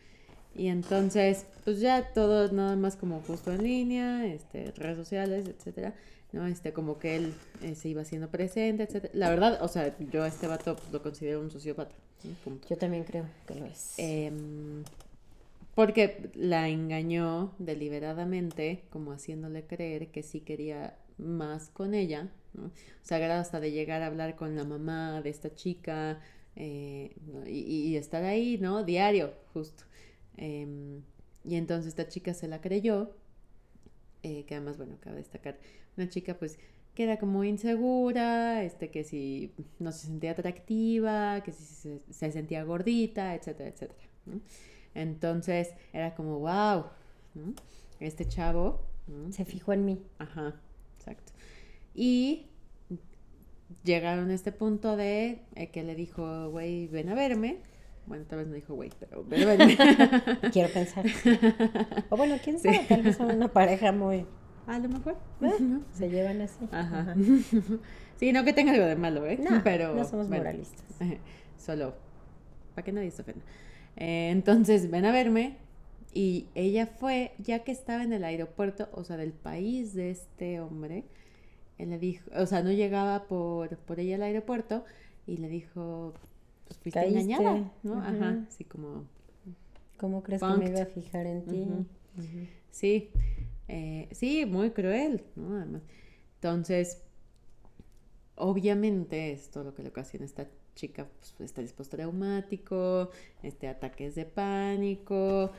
[0.54, 5.94] Y entonces, pues ya todo nada más como justo en línea, este, redes sociales, etcétera,
[6.32, 6.46] ¿no?
[6.46, 9.12] Este, como que él eh, se iba haciendo presente, etcétera.
[9.14, 11.94] La verdad, o sea, yo a este vato pues, lo considero un sociópata.
[12.68, 13.94] Yo también creo que lo es.
[13.96, 14.30] Eh,
[15.74, 22.66] porque la engañó deliberadamente, como haciéndole creer que sí quería más con ella, ¿no?
[22.66, 22.70] O
[23.02, 26.20] sea, hasta de llegar a hablar con la mamá de esta chica
[26.56, 28.84] eh, y, estar ahí, ¿no?
[28.84, 29.84] Diario, justo.
[30.36, 31.02] Em,
[31.44, 33.16] y entonces esta chica se la creyó,
[34.22, 35.58] eh, que además, bueno, cabe destacar,
[35.96, 36.58] una chica pues
[36.94, 42.32] que era como insegura, este, que si no se sentía atractiva, que si se, se
[42.32, 44.00] sentía gordita, etcétera, etcétera.
[44.26, 44.40] ¿no?
[44.94, 46.84] Entonces era como, wow,
[48.00, 48.80] este chavo
[49.30, 50.02] se fijó en mí.
[50.18, 50.54] Ajá,
[50.98, 51.32] exacto.
[51.94, 52.46] Y
[53.84, 57.58] llegaron a este punto de eh, que le dijo, güey, ven a verme.
[58.06, 59.76] Bueno, tal vez no dijo güey, pero ven a verme.
[60.52, 61.04] Quiero pensar.
[62.10, 64.26] O bueno, quién sabe, tal vez son una pareja muy...
[64.66, 65.16] A lo mejor.
[65.40, 66.68] Eh, se llevan así.
[66.70, 67.14] Ajá.
[68.16, 69.36] Sí, no que tenga algo de malo, ¿eh?
[69.36, 70.84] No, pero, no somos moralistas.
[71.58, 71.92] Solo
[72.74, 73.44] para que nadie se ofenda.
[73.96, 75.58] Eh, entonces, ven a verme.
[76.14, 80.60] Y ella fue, ya que estaba en el aeropuerto, o sea, del país de este
[80.60, 81.04] hombre,
[81.78, 84.84] él le dijo, o sea, no llegaba por, por ella al aeropuerto
[85.26, 86.12] y le dijo,
[86.66, 88.00] pues fuiste engañada, ¿no?
[88.00, 89.06] Ajá, así como...
[89.96, 91.66] ¿Cómo crees que me iba a fijar en ti?
[92.70, 93.10] Sí,
[93.68, 95.56] eh, sí, muy cruel, ¿no?
[95.56, 95.82] Además,
[96.34, 97.02] entonces,
[98.34, 103.10] obviamente esto lo que le ocasiona esta chica pues, estrés postraumático,
[103.42, 105.50] este, ataques de pánico,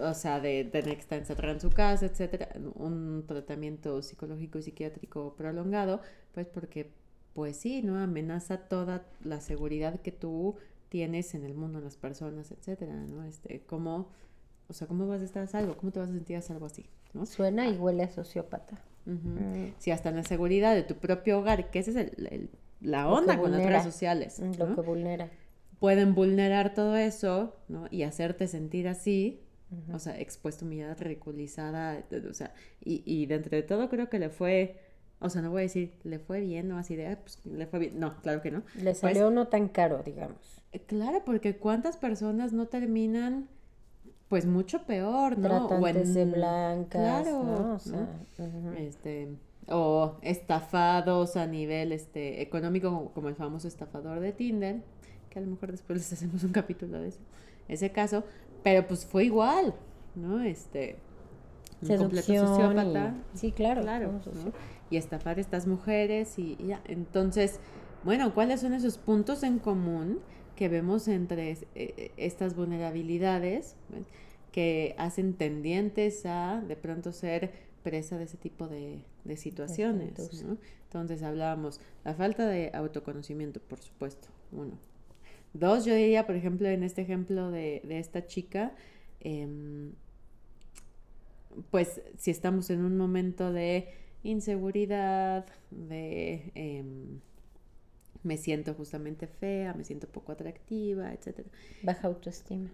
[0.00, 4.62] o sea, de tener que estar encerrada en su casa, etcétera, un tratamiento psicológico y
[4.62, 6.00] psiquiátrico prolongado,
[6.32, 6.90] pues porque,
[7.34, 7.98] pues sí, ¿no?
[7.98, 10.56] Amenaza toda la seguridad que tú
[10.88, 13.24] tienes en el mundo, las personas, etcétera, ¿no?
[13.24, 14.08] Este, cómo,
[14.68, 16.66] o sea, cómo vas a estar a salvo, cómo te vas a sentir a salvo
[16.66, 17.26] así, ¿no?
[17.26, 18.82] Suena y huele a sociópata.
[19.06, 19.28] Ujú.
[19.28, 19.74] Mm.
[19.78, 23.08] Sí, hasta en la seguridad de tu propio hogar, que esa es el- el- la
[23.08, 24.74] onda con las redes sociales, Mm, Lo ¿no?
[24.76, 25.28] que vulnera.
[25.80, 27.86] Pueden vulnerar todo eso, ¿no?
[27.90, 29.40] Y hacerte sentir así,
[29.92, 32.52] o sea, expuesto, humillada, ridiculizada, o sea,
[32.84, 34.80] y, y dentro de todo creo que le fue,
[35.20, 36.78] o sea, no voy a decir, le fue bien, ¿no?
[36.78, 38.62] Así de, "Ah, pues le fue bien, no, claro que no.
[38.76, 40.62] Le Pues, salió no tan caro, digamos.
[40.72, 43.48] eh, Claro, porque cuántas personas no terminan,
[44.28, 45.66] pues mucho peor, ¿no?
[45.66, 46.90] O Tratantes de en- blancas,
[47.24, 47.56] claro, ¿no?
[47.56, 47.78] O ¿no?
[47.78, 48.72] sea, ujú.
[48.76, 49.28] este
[49.70, 54.82] o estafados a nivel este económico como, como el famoso estafador de Tinder
[55.30, 57.20] que a lo mejor después les hacemos un capítulo de eso
[57.68, 58.24] ese caso
[58.62, 59.74] pero pues fue igual
[60.14, 60.96] no este
[61.82, 63.82] un completo sociópata y- Sí, claro.
[63.82, 64.20] claro
[64.90, 67.60] y estafar a estas mujeres y, y ya entonces
[68.04, 70.20] bueno cuáles son esos puntos en común
[70.56, 74.02] que vemos entre eh, estas vulnerabilidades ¿ves?
[74.50, 80.42] que hacen tendientes a de pronto ser presa de ese tipo de, de situaciones.
[80.44, 80.58] ¿no?
[80.84, 84.78] Entonces hablábamos, la falta de autoconocimiento, por supuesto, uno.
[85.54, 88.74] Dos, yo diría, por ejemplo, en este ejemplo de, de esta chica,
[89.20, 89.92] em,
[91.70, 93.88] pues si estamos en un momento de
[94.22, 97.20] inseguridad, de em,
[98.22, 101.48] me siento justamente fea, me siento poco atractiva, etcétera.
[101.82, 102.70] Baja autoestima.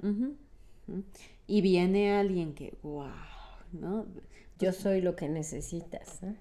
[1.47, 3.09] Y viene alguien que, wow,
[3.73, 4.07] ¿no?
[4.59, 6.23] Yo soy lo que necesitas.
[6.23, 6.37] ¿no?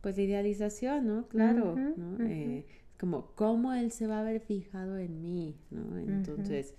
[0.00, 1.28] Pues la idealización, ¿no?
[1.28, 2.24] Claro, ¿no?
[2.24, 2.66] Eh,
[2.98, 5.56] como, ¿cómo él se va a haber fijado en mí?
[5.70, 5.98] ¿no?
[5.98, 6.74] Entonces,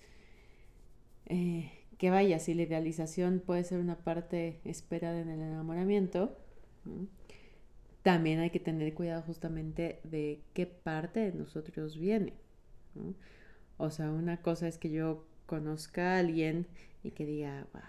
[1.25, 6.37] eh, que vaya, si la idealización puede ser una parte esperada en el enamoramiento,
[6.85, 7.07] ¿no?
[8.07, 12.33] también hay que tener cuidado justamente de qué parte de nosotros viene.
[12.95, 13.13] ¿no?
[13.77, 16.67] O sea, una cosa es que yo conozca a alguien
[17.03, 17.81] y que diga, wow,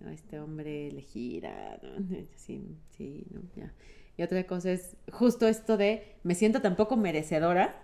[0.00, 0.10] ¿no?
[0.10, 2.06] este hombre le gira, ¿no?
[2.36, 3.40] Sí, sí, ¿no?
[3.56, 3.72] Ya.
[4.16, 7.82] Y otra cosa es justo esto de, me siento tampoco merecedora,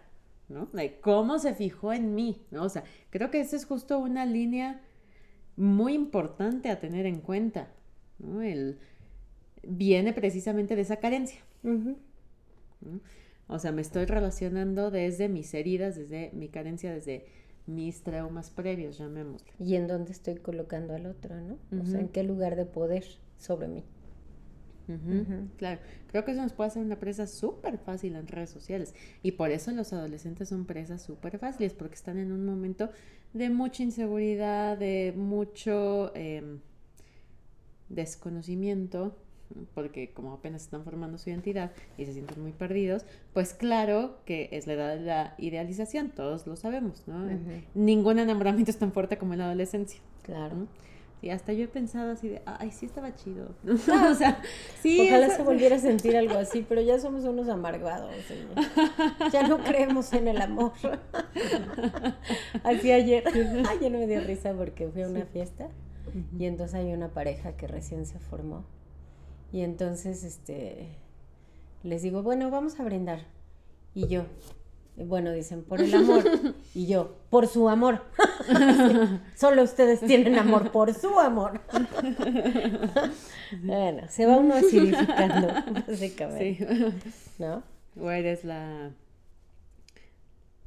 [0.49, 0.67] ¿no?
[0.73, 2.65] De cómo se fijó en mí, ¿no?
[2.65, 4.81] O sea, creo que esa es justo una línea
[5.57, 7.69] muy importante a tener en cuenta,
[8.19, 8.43] ¿no?
[8.43, 8.79] El,
[9.63, 11.41] viene precisamente de esa carencia.
[13.47, 17.27] O sea, me estoy relacionando desde mis heridas, desde mi carencia, desde
[17.67, 19.53] mis traumas previos, llamémoslo.
[19.59, 21.59] Y en dónde estoy colocando al otro, ¿no?
[21.81, 23.05] O sea, en qué lugar de poder
[23.39, 23.85] sobre mí.
[25.57, 28.95] Claro, creo que eso nos puede hacer una presa súper fácil en redes sociales.
[29.23, 32.91] Y por eso los adolescentes son presas súper fáciles, porque están en un momento
[33.33, 36.61] de mucha inseguridad, de mucho em,
[37.89, 39.17] desconocimiento,
[39.75, 44.49] porque como apenas están formando su identidad y se sienten muy perdidos, pues claro que
[44.53, 47.29] es la edad de la idealización, todos lo sabemos, ¿no?
[47.75, 50.01] Ningún enamoramiento es tan fuerte como en la adolescencia.
[50.23, 50.57] Claro.
[50.57, 50.67] ¿no?
[51.23, 53.55] Y hasta yo he pensado así de, ay, sí estaba chido.
[53.65, 54.43] o sea,
[54.81, 55.07] sí.
[55.07, 58.13] Ojalá se volviera a sentir algo así, pero ya somos unos amargados.
[59.33, 60.73] Ya no creemos en el amor.
[62.65, 63.23] Así ayer,
[63.71, 65.69] ayer me dio risa porque fui a una fiesta
[66.37, 68.65] y entonces hay una pareja que recién se formó.
[69.53, 70.89] Y entonces, este,
[71.83, 73.21] les digo, bueno, vamos a brindar.
[73.95, 74.25] Y yo,
[74.97, 76.25] bueno, dicen, por el amor.
[76.75, 78.01] Y yo, por su amor.
[79.37, 81.61] Solo ustedes tienen amor por su amor.
[83.63, 85.49] bueno, se va uno acidificando,
[85.87, 86.95] básicamente.
[87.11, 87.39] Sí.
[87.39, 87.63] ¿No?
[88.01, 88.91] O eres la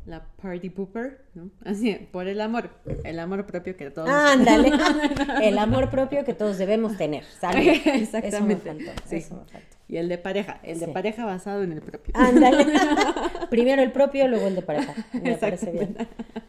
[0.06, 1.50] la party pooper, ¿no?
[1.66, 2.70] Así, por el amor,
[3.04, 4.72] el amor propio que todos Ándale.
[5.44, 7.24] El amor propio que todos debemos tener.
[7.40, 7.82] ¿sale?
[7.86, 8.28] Exactamente.
[8.28, 8.92] Eso me faltó.
[9.06, 9.16] Sí.
[9.18, 9.76] Eso me faltó.
[9.88, 12.14] y el de pareja, el de pareja basado en el propio.
[12.16, 12.66] Ándale.
[13.50, 14.94] Primero el propio, luego el de pareja.
[15.14, 15.96] Me parece bien.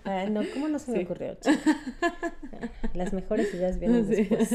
[0.04, 1.04] Ah, no, ¿cómo no se me Sí.
[1.04, 1.34] ocurrió?
[1.34, 1.58] chica?
[2.94, 4.50] Las mejores ideas vienen después.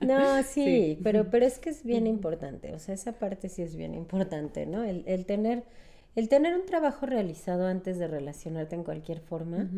[0.00, 0.98] No, sí, Sí.
[1.02, 2.72] pero, pero es que es bien importante.
[2.74, 4.82] O sea, esa parte sí es bien importante, ¿no?
[4.84, 5.64] El, el tener,
[6.16, 9.68] el tener un trabajo realizado antes de relacionarte en cualquier forma.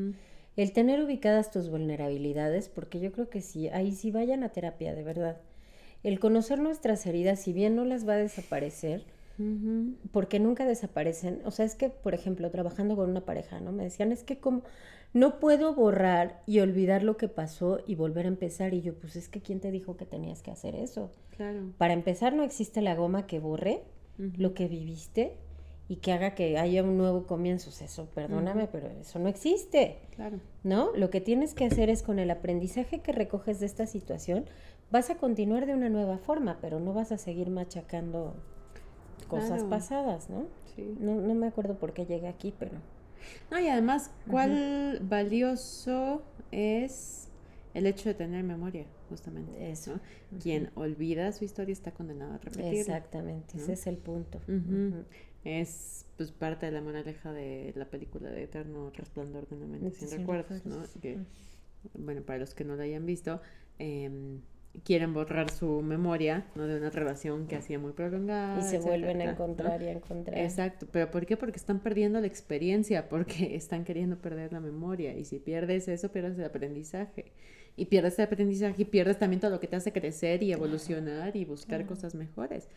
[0.56, 4.94] El tener ubicadas tus vulnerabilidades, porque yo creo que sí, ahí sí vayan a terapia,
[4.94, 5.40] de verdad.
[6.02, 9.04] El conocer nuestras heridas, si bien no las va a desaparecer,
[10.12, 11.40] porque nunca desaparecen.
[11.44, 13.72] O sea, es que, por ejemplo, trabajando con una pareja, ¿no?
[13.72, 14.62] Me decían, es que como
[15.12, 18.74] no puedo borrar y olvidar lo que pasó y volver a empezar.
[18.74, 21.10] Y yo, pues es que ¿quién te dijo que tenías que hacer eso?
[21.36, 21.72] Claro.
[21.78, 23.82] Para empezar, no existe la goma que borre
[24.18, 25.34] lo que viviste
[25.88, 27.70] y que haga que haya un nuevo comienzo.
[27.70, 30.00] Eso, perdóname, pero eso no existe.
[30.16, 30.40] Claro.
[30.64, 30.90] ¿no?
[30.96, 34.46] Lo que tienes que hacer es con el aprendizaje que recoges de esta situación,
[34.90, 38.34] vas a continuar de una nueva forma, pero no vas a seguir machacando
[39.28, 39.68] cosas Claro.
[39.70, 40.46] pasadas, ¿no?
[40.74, 40.94] Sí.
[41.00, 42.72] No, no me acuerdo por qué llegué aquí, pero
[43.50, 46.22] No, y además, ¿cuál valioso
[46.52, 47.28] es
[47.74, 49.70] el hecho de tener memoria, justamente?
[49.70, 49.98] Eso.
[50.40, 52.70] Quien olvida su historia está condenado a repetirla.
[52.72, 54.40] Exactamente, ese es el punto.
[55.46, 59.90] Es pues parte de la moraleja de la película de Eterno Resplandor de una mente
[59.92, 60.82] sin Sin recuerdos, ¿no?
[61.00, 61.18] Que,
[61.94, 63.40] bueno, para los que no la hayan visto,
[63.78, 64.40] em,
[64.82, 66.66] quieren borrar su memoria, ¿no?
[66.66, 68.58] De una relación que hacía muy prolongada.
[68.58, 69.30] Y se etcétera, vuelven a ¿no?
[69.32, 70.38] encontrar y a encontrar.
[70.38, 71.36] Exacto, pero ¿por qué?
[71.36, 75.16] Porque están perdiendo la experiencia, porque están queriendo perder la memoria.
[75.16, 77.32] Y si pierdes eso, pierdes el aprendizaje.
[77.76, 81.36] Y pierdes el aprendizaje y pierdes también todo lo que te hace crecer y evolucionar
[81.36, 81.94] y buscar claro.
[81.94, 82.68] cosas mejores.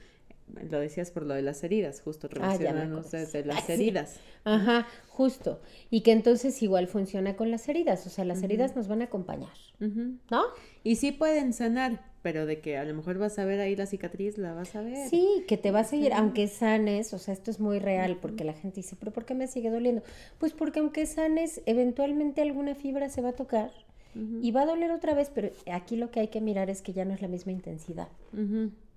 [0.72, 3.42] Lo decías por lo de las heridas, justo Ah, ya me relacionándose acordé.
[3.44, 3.72] de las Ah, sí.
[3.74, 4.20] heridas.
[4.46, 5.62] Ajá, justo.
[5.92, 9.06] Y que entonces igual funciona con las heridas, o sea, las heridas nos van a
[9.06, 9.52] acompañar.
[9.80, 10.44] ¿no?
[10.84, 13.86] Y sí pueden sanar, pero de que a lo mejor vas a ver ahí la
[13.86, 15.08] cicatriz, la vas a ver.
[15.08, 18.44] Sí, que te va a seguir, aunque sanes, o sea, esto es muy real, porque
[18.44, 20.02] la gente dice, pero ¿por qué me sigue doliendo?
[20.40, 23.72] Pues porque aunque sanes, eventualmente alguna fibra se va a tocar
[24.16, 26.94] Y va a doler otra vez, pero aquí lo que hay que mirar es que
[26.94, 28.08] ya no es la misma intensidad.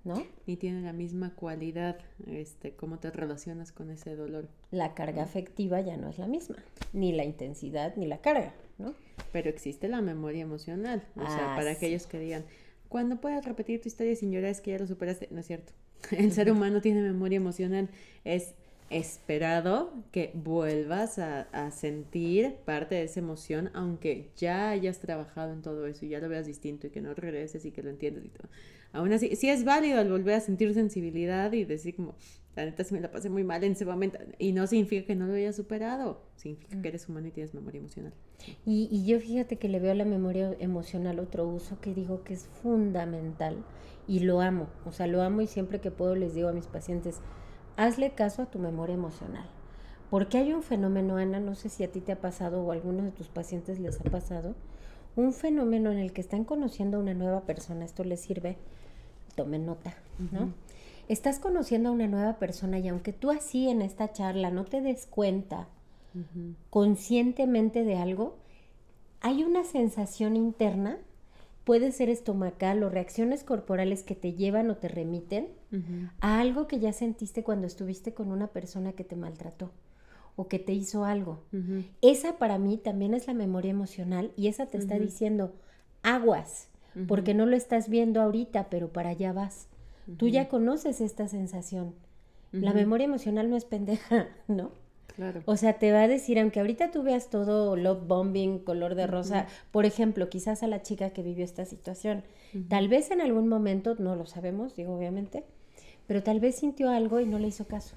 [0.05, 0.25] ¿no?
[0.47, 1.97] Y tiene la misma cualidad,
[2.27, 4.49] este, cómo te relacionas con ese dolor.
[4.73, 6.57] La carga afectiva ya no es la misma,
[6.93, 8.95] ni la intensidad ni la carga, ¿no?
[9.33, 11.05] Pero existe la memoria emocional.
[11.17, 11.77] O sea, Ah, para sí.
[11.77, 12.45] aquellos que digan,
[12.89, 15.29] cuando puedas repetir tu historia sin llorar es que ya lo superaste.
[15.31, 15.73] No es cierto.
[16.11, 17.89] El ser humano tiene memoria emocional.
[18.25, 18.55] Es
[18.95, 25.63] esperado que vuelvas a, a sentir parte de esa emoción, aunque ya hayas trabajado en
[25.63, 28.25] todo eso y ya lo veas distinto y que no regreses y que lo entiendas
[28.25, 28.49] y todo.
[28.93, 32.15] Aún así, sí es válido el volver a sentir sensibilidad y decir como,
[32.55, 34.19] la neta sí me la pasé muy mal en ese momento.
[34.39, 36.21] Y no significa que no lo hayas superado.
[36.37, 38.13] Significa que eres humano y tienes memoria emocional.
[38.67, 42.23] Y, y yo fíjate que le veo a la memoria emocional otro uso que digo
[42.23, 43.65] que es fundamental
[44.07, 44.69] y lo amo.
[44.85, 47.21] O sea, lo amo y siempre que puedo les digo a mis pacientes,
[47.77, 49.47] hazle caso a tu memoria emocional.
[50.11, 52.75] Porque hay un fenómeno, Ana, no sé si a ti te ha pasado o a
[52.75, 54.55] algunos de tus pacientes les ha pasado,
[55.17, 58.57] un fenómeno en el que están conociendo a una nueva persona, esto les sirve,
[59.35, 59.95] tomen nota,
[60.31, 60.53] ¿no?
[61.09, 64.81] Estás conociendo a una nueva persona y aunque tú así en esta charla no te
[64.81, 65.69] des cuenta,
[66.71, 68.37] conscientemente de algo,
[69.21, 70.99] hay una sensación interna,
[71.65, 75.49] puede ser estomacal o reacciones corporales que te llevan o te remiten
[76.21, 79.73] a algo que ya sentiste cuando estuviste con una persona que te maltrató
[80.37, 81.45] o que te hizo algo.
[82.01, 85.55] Esa para mí también es la memoria emocional y esa te está diciendo
[86.03, 86.69] aguas,
[87.09, 89.69] porque no lo estás viendo ahorita, pero para allá vas.
[90.17, 91.95] Tú ya conoces esta sensación.
[92.51, 94.73] La memoria emocional no es pendeja, ¿no?
[95.15, 95.43] Claro.
[95.45, 99.07] O sea, te va a decir, aunque ahorita tú veas todo love bombing, color de
[99.07, 102.25] rosa, por ejemplo, quizás a la chica que vivió esta situación,
[102.69, 105.45] tal vez en algún momento, no lo sabemos, digo obviamente,
[106.07, 107.97] pero tal vez sintió algo y no le hizo caso.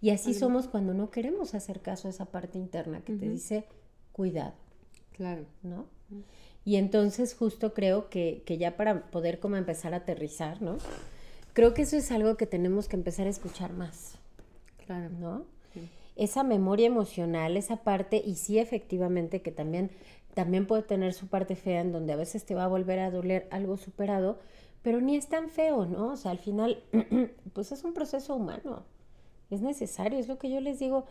[0.00, 0.40] Y así Algo.
[0.40, 3.64] somos cuando no queremos hacer caso a esa parte interna que te dice,
[4.12, 4.54] cuidado,
[5.12, 5.44] Claro.
[5.64, 5.86] ¿no?
[6.64, 10.78] Y entonces justo creo que, que ya para poder como empezar a aterrizar, ¿no?
[11.52, 14.18] Creo que eso es algo que tenemos que empezar a escuchar más.
[14.86, 15.10] Claro.
[15.18, 15.44] ¿no?
[16.18, 19.90] Esa memoria emocional, esa parte, y sí efectivamente que también,
[20.34, 23.10] también puede tener su parte fea en donde a veces te va a volver a
[23.10, 24.38] doler algo superado,
[24.82, 26.08] pero ni es tan feo, ¿no?
[26.12, 26.82] O sea, al final,
[27.54, 28.82] pues es un proceso humano,
[29.50, 31.06] es necesario, es lo que yo les digo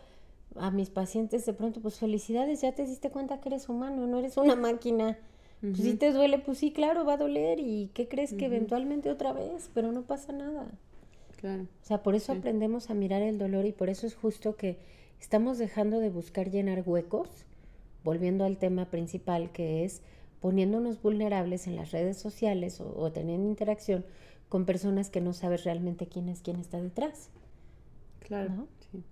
[0.56, 4.18] a mis pacientes de pronto, pues felicidades, ya te diste cuenta que eres humano, no
[4.18, 5.18] eres una máquina.
[5.60, 7.58] Pues si te duele, pues sí, claro, va a doler.
[7.58, 9.68] ¿Y qué crees que eventualmente otra vez?
[9.74, 10.68] Pero no pasa nada.
[11.40, 11.64] Claro.
[11.64, 12.38] O sea, por eso Sí.
[12.38, 14.78] aprendemos a mirar el dolor y por eso es justo que
[15.20, 17.28] estamos dejando de buscar llenar huecos,
[18.04, 20.02] volviendo al tema principal que es
[20.40, 24.04] poniéndonos vulnerables en las redes sociales o, o teniendo interacción
[24.48, 27.30] con personas que no sabes realmente quién es quién está detrás.
[28.20, 28.50] Claro.
[28.50, 28.68] ¿No?
[28.90, 29.04] sí.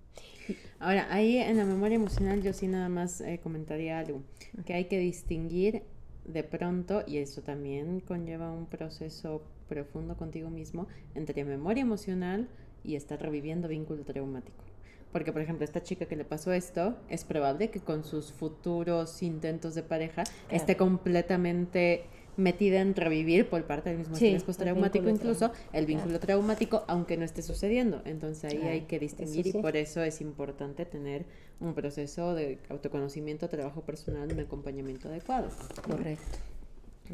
[0.79, 4.21] Ahora, ahí en la memoria emocional yo sí nada más eh, comentaría algo,
[4.65, 5.83] que hay que distinguir
[6.25, 12.47] de pronto, y eso también conlleva un proceso profundo contigo mismo, entre memoria emocional
[12.83, 14.63] y estar reviviendo vínculo traumático.
[15.11, 19.23] Porque, por ejemplo, esta chica que le pasó esto, es probable que con sus futuros
[19.23, 22.05] intentos de pareja esté completamente
[22.37, 27.17] metida en revivir por parte del mismo Sí, estrés postraumático, incluso el vínculo traumático, aunque
[27.17, 28.01] no esté sucediendo.
[28.05, 31.25] Entonces ahí Claro, hay que distinguir y por eso es importante tener
[31.59, 35.49] un proceso de autoconocimiento, trabajo personal, un acompañamiento adecuado.
[35.83, 36.37] Correcto.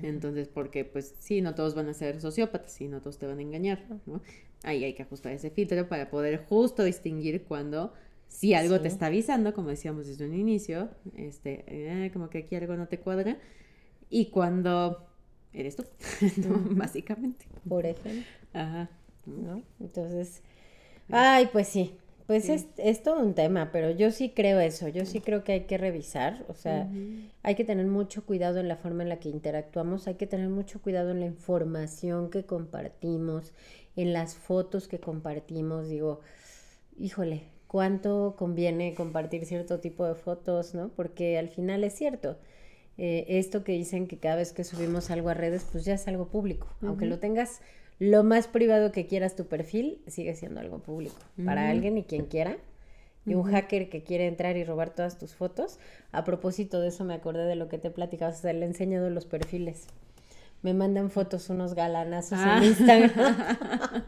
[0.02, 3.40] Entonces, porque pues sí, no todos van a ser sociópatas y no todos te van
[3.40, 4.22] a engañar, ¿no?
[4.64, 7.94] Ahí hay que ajustar ese filtro para poder justo distinguir cuando
[8.28, 8.94] si algo te Sí.
[8.94, 13.00] está avisando, como decíamos desde un inicio, este, eh, como que aquí algo no te
[13.00, 13.38] cuadra,
[14.10, 15.06] y cuando
[15.54, 15.84] eres tú,
[16.72, 17.46] básicamente.
[17.68, 18.90] Por ejemplo, Ajá.
[19.26, 19.62] ¿no?
[19.80, 20.42] Entonces,
[21.12, 21.98] ay, pues sí.
[22.28, 22.54] Pues Sí.
[22.54, 25.62] es, es todo un tema, pero yo sí creo eso, yo sí creo que hay
[25.62, 26.90] que revisar, o sea,
[27.42, 30.48] hay que tener mucho cuidado en la forma en la que interactuamos, hay que tener
[30.48, 33.52] mucho cuidado en la información que compartimos,
[33.98, 36.22] en las fotos que compartimos, digo,
[36.98, 40.90] híjole, ¿cuánto conviene compartir cierto tipo de fotos, no?
[40.96, 42.38] Porque al final es cierto,
[42.98, 46.08] eh, esto que dicen que cada vez que subimos algo a redes, pues ya es
[46.08, 47.60] algo público, aunque lo tengas
[48.10, 52.26] lo más privado que quieras tu perfil, sigue siendo algo público para alguien y quien
[52.26, 52.58] quiera.
[53.26, 55.80] Y un hacker que quiere entrar y robar todas tus fotos.
[56.12, 58.68] A propósito de eso me acordé de lo que te platicaba, o sea, le he
[58.68, 59.88] enseñado los perfiles.
[60.62, 62.58] Me mandan fotos unos galanazos Ah.
[62.58, 63.12] en Instagram.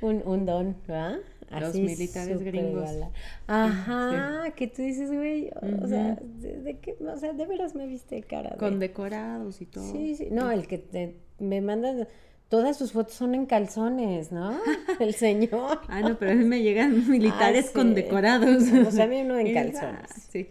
[0.00, 1.18] un, un don, ¿verdad?
[1.60, 2.84] Los militares gringos.
[2.84, 3.10] gala.
[3.46, 5.50] Ajá, que tú dices, güey,
[5.82, 8.50] o sea, de, de qué, o sea, de veras me viste cara.
[8.50, 9.90] de- Con decorados y todo.
[9.92, 12.08] Sí, sí, no, el que te- me manda,
[12.52, 14.54] todas sus fotos son en calzones, ¿no?
[15.00, 15.80] El señor.
[15.88, 17.94] Ah, no, pero a mí me llegan militares Ah, sí.
[17.94, 18.64] decorados.
[18.86, 20.10] O sea, a mí uno en calzones.
[20.30, 20.46] Sí.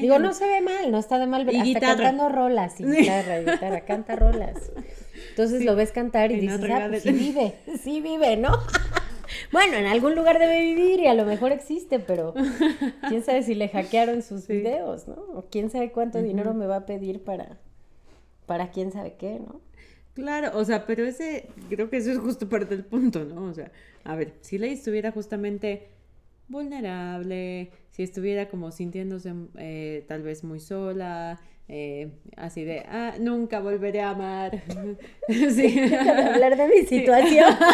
[0.00, 1.96] Digo, no se ve mal, no está de mal, Y hasta guitarra.
[1.96, 4.72] cantando rolas, y guitarra, y guitarra, canta rolas.
[5.28, 8.52] Entonces lo ves cantar y Y no dices, ah, pues sí vive, sí vive, ¿no?
[9.52, 12.32] Bueno, en algún lugar debe vivir y a lo mejor existe, pero
[13.08, 15.16] quién sabe si le hackearon sus videos, ¿no?
[15.34, 17.58] O quién sabe cuánto dinero me va a pedir para,
[18.46, 19.60] para quién sabe qué, ¿no?
[20.14, 23.46] Claro, o sea, pero ese, creo que eso es justo parte del punto, ¿no?
[23.46, 23.70] O sea,
[24.04, 25.88] a ver, si Ley estuviera justamente
[26.48, 33.58] vulnerable, si estuviera como sintiéndose eh, tal vez muy sola, eh, así de, ah, nunca
[33.60, 34.62] volveré a amar.
[35.28, 35.80] sí.
[36.32, 37.54] Hablar de mi situación.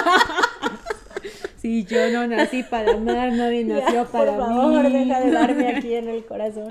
[1.57, 4.93] Sí, yo no nací para amar, nadie nació Ya, para por favor, mí.
[4.99, 6.71] deja de darme aquí en el corazón.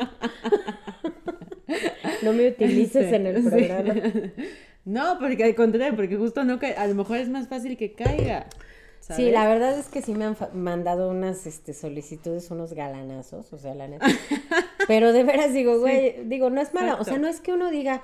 [2.24, 3.68] No me utilices en el Sí.
[4.86, 7.94] No, porque al contrario, porque justo no ca- a lo mejor es más fácil que
[7.94, 8.48] caiga.
[9.02, 13.58] Sí, la verdad es que sí me han mandado unas este, solicitudes, unos galanazos, o
[13.58, 14.06] sea, la neta.
[14.88, 17.72] Pero de veras digo, güey, digo, no es mala, o sea, no es que uno
[17.72, 18.04] diga,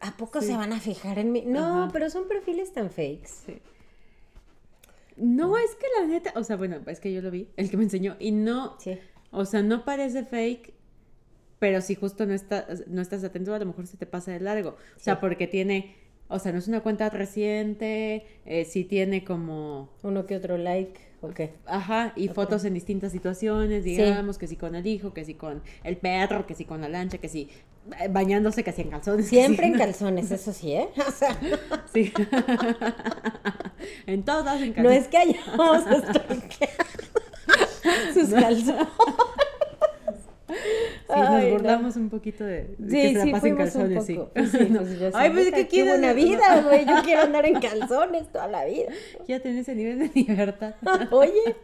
[0.00, 0.48] ¿a poco Sí.
[0.48, 1.44] se van a fijar en mí?
[1.46, 1.90] No, Ajá.
[1.92, 3.28] pero son perfiles tan fakes.
[3.46, 3.58] Sí.
[5.16, 7.76] No, es que la neta, o sea, bueno, es que yo lo vi, el que
[7.76, 8.98] me enseñó, y no, Sí.
[9.30, 10.72] o sea, no parece fake,
[11.58, 14.40] pero si justo no, estás no estás atento, a lo mejor se te pasa de
[14.40, 14.70] largo.
[14.96, 15.94] O sea, porque tiene,
[16.32, 20.98] o sea, no es una cuenta reciente, eh, sí tiene como, Uno que otro like,
[21.20, 21.52] ¿o qué?
[21.66, 25.62] ajá, y fotos en distintas situaciones, digamos, que si con el hijo, que si con
[25.84, 27.48] el perro, que si con la lancha, que si
[28.00, 29.26] eh, bañándose, que si en calzones.
[29.28, 30.88] Siempre si- en calzones, eso sí, ¿eh?
[31.08, 31.36] O sea,
[31.92, 32.12] Sí.
[34.06, 35.02] en todas en no calzones.
[35.02, 35.82] es que hayamos
[38.14, 38.88] sus calzones.
[41.12, 41.52] Sí, nos Ay, no.
[41.52, 44.06] burlamos un poquito de, de Sí, que se la sí, pasa en fuimos un calzones,
[44.06, 44.14] sí.
[44.58, 46.86] sí, pues yo Ay, pues es que qué buena vida, güey.
[46.86, 48.88] Yo quiero andar en calzones toda la vida.
[49.28, 50.74] Ya tenés ese nivel de libertad.
[51.10, 51.56] Oye,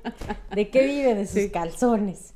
[0.55, 1.15] ¿de qué vive?
[1.15, 2.35] De sus calzones.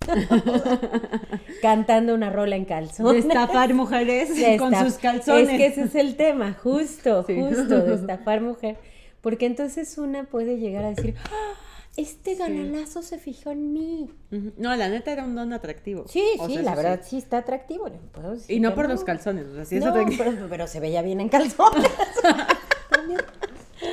[1.60, 3.24] Cantando una rola en calzones.
[3.24, 5.48] estafar mujeres De con sus calzones.
[5.50, 8.76] Es que ese es el tema, justo, justo, de estafar mujer.
[9.20, 11.52] Porque entonces una puede llegar a decir, "Ah,
[11.96, 14.10] este galanazo se fijó en mí.
[14.56, 16.04] No, la neta era un don atractivo.
[16.08, 17.88] Sí, O sí, sea, la verdad sí está atractivo.
[17.88, 20.24] no puedo Y no por los calzones, o sea, sí es no, atractivo.
[20.24, 21.90] pero, pero se veía bien en calzones.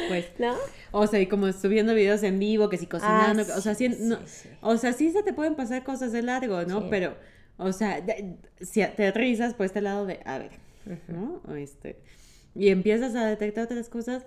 [0.07, 0.55] Pues, ¿No?
[0.91, 3.89] o sea, y como subiendo videos en vivo, que si cocinando, Ah, o sea, sí,
[3.89, 4.19] no-
[4.61, 6.89] o sea, sí se te pueden pasar cosas de largo, ¿no?
[6.91, 7.15] Pero,
[7.57, 8.03] o sea,
[8.61, 10.51] si te aterrizas por este lado de, a ver,
[11.07, 11.41] ¿no?
[11.47, 11.99] O Este,
[12.55, 14.23] y empiezas a detectar otras cosas.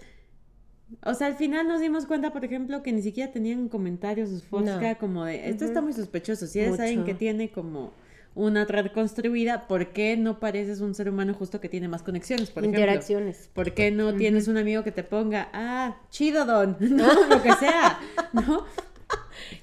[1.04, 4.44] O sea, al final nos dimos cuenta, por ejemplo, que ni siquiera tenían comentarios sus
[4.44, 4.98] fotos, No.
[4.98, 6.46] como de, esto está muy sospechoso.
[6.46, 6.82] Si eres Mucho.
[6.82, 7.92] alguien que tiene como
[8.34, 12.50] una red construida, ¿por qué no pareces un ser humano justo que tiene más conexiones,
[12.50, 12.80] por ejemplo?
[12.80, 13.50] Interacciones.
[13.52, 17.52] ¿Por qué no tienes un amigo que te ponga, ah, chido don, no, lo que
[17.54, 17.98] sea,
[18.32, 18.64] ¿no?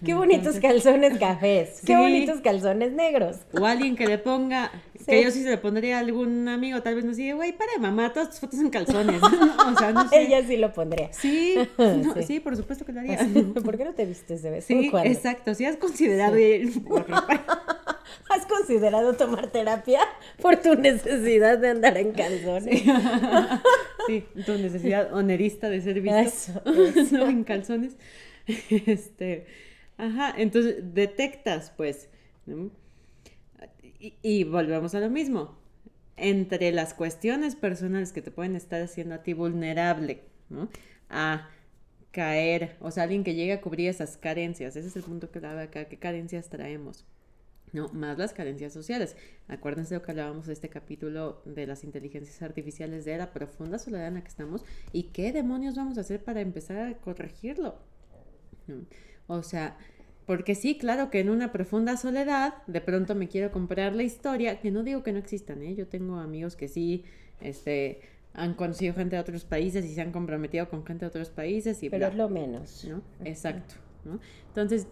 [0.05, 1.81] Qué bonitos calzones cafés.
[1.81, 1.95] Qué Sí.
[1.95, 3.37] bonitos calzones negros.
[3.59, 5.05] O alguien que le ponga, Sí.
[5.05, 7.71] que yo sí se le pondría a algún amigo, tal vez me dice, güey, para
[7.73, 9.21] de mamá, todas tus fotos en calzones,
[9.73, 10.21] o sea, no sé.
[10.23, 11.11] Ella sí lo pondría.
[11.13, 12.23] Sí, no, Sí.
[12.23, 12.39] sí.
[12.39, 13.17] por supuesto que lo haría.
[13.63, 15.09] ¿Por qué no te vistes de vez en Sí, cuando?
[15.09, 17.05] exacto, si has considerado ir por.
[18.29, 19.99] ¿Has considerado tomar terapia
[20.41, 22.83] por tu necesidad de andar en calzones?
[24.07, 26.17] Sí, tu necesidad onerista de ser visto.
[26.17, 26.61] Eso,
[26.95, 27.17] eso.
[27.17, 27.95] no en calzones.
[28.69, 29.45] Este,
[29.99, 32.09] ajá, entonces detectas, pues.
[33.99, 35.57] Y, y volvemos a lo mismo.
[36.17, 40.69] Entre las cuestiones personales que te pueden estar haciendo a ti vulnerable, ¿no?
[41.09, 41.49] A
[42.11, 44.75] caer, o sea, alguien que llegue a cubrir esas carencias.
[44.75, 47.05] Ese es el punto que da acá, ¿qué carencias traemos?
[47.73, 47.89] ¿no?
[47.89, 49.15] Más las carencias sociales.
[49.47, 53.79] Acuérdense de lo que hablábamos de este capítulo de las inteligencias artificiales, de la profunda
[53.79, 57.75] soledad en la que estamos y qué demonios vamos a hacer para empezar a corregirlo.
[58.67, 58.85] ¿no?
[59.29, 59.77] O sea,
[60.25, 64.59] Porque sí, claro que en una profunda soledad, de pronto me quiero comprar la historia,
[64.59, 65.73] que no digo que no existan, ¿eh?
[65.73, 67.03] Yo tengo amigos que sí,
[67.41, 68.01] este,
[68.35, 71.81] han conocido gente de otros países y se han comprometido con gente de otros países
[71.81, 72.85] y Pero es lo menos.
[72.87, 73.01] ¿no?
[73.25, 73.73] Exacto,
[74.05, 74.19] ¿no?
[74.49, 74.85] Entonces,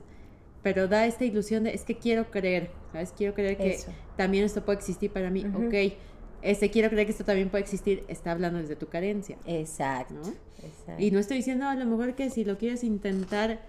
[0.64, 3.14] pero da esta ilusión de, es que quiero creer, ¿sabes?
[3.16, 3.92] Quiero creer que Eso.
[4.16, 5.68] también esto puede existir para mí, Ujú.
[5.68, 5.94] ok.
[6.42, 9.38] Este, quiero creer que esto también puede existir, está hablando desde tu carencia.
[9.46, 10.16] Exacto.
[10.16, 10.28] ¿No?
[10.68, 11.04] exacto.
[11.04, 13.60] Y no estoy diciendo a lo mejor que si lo quieres intentar,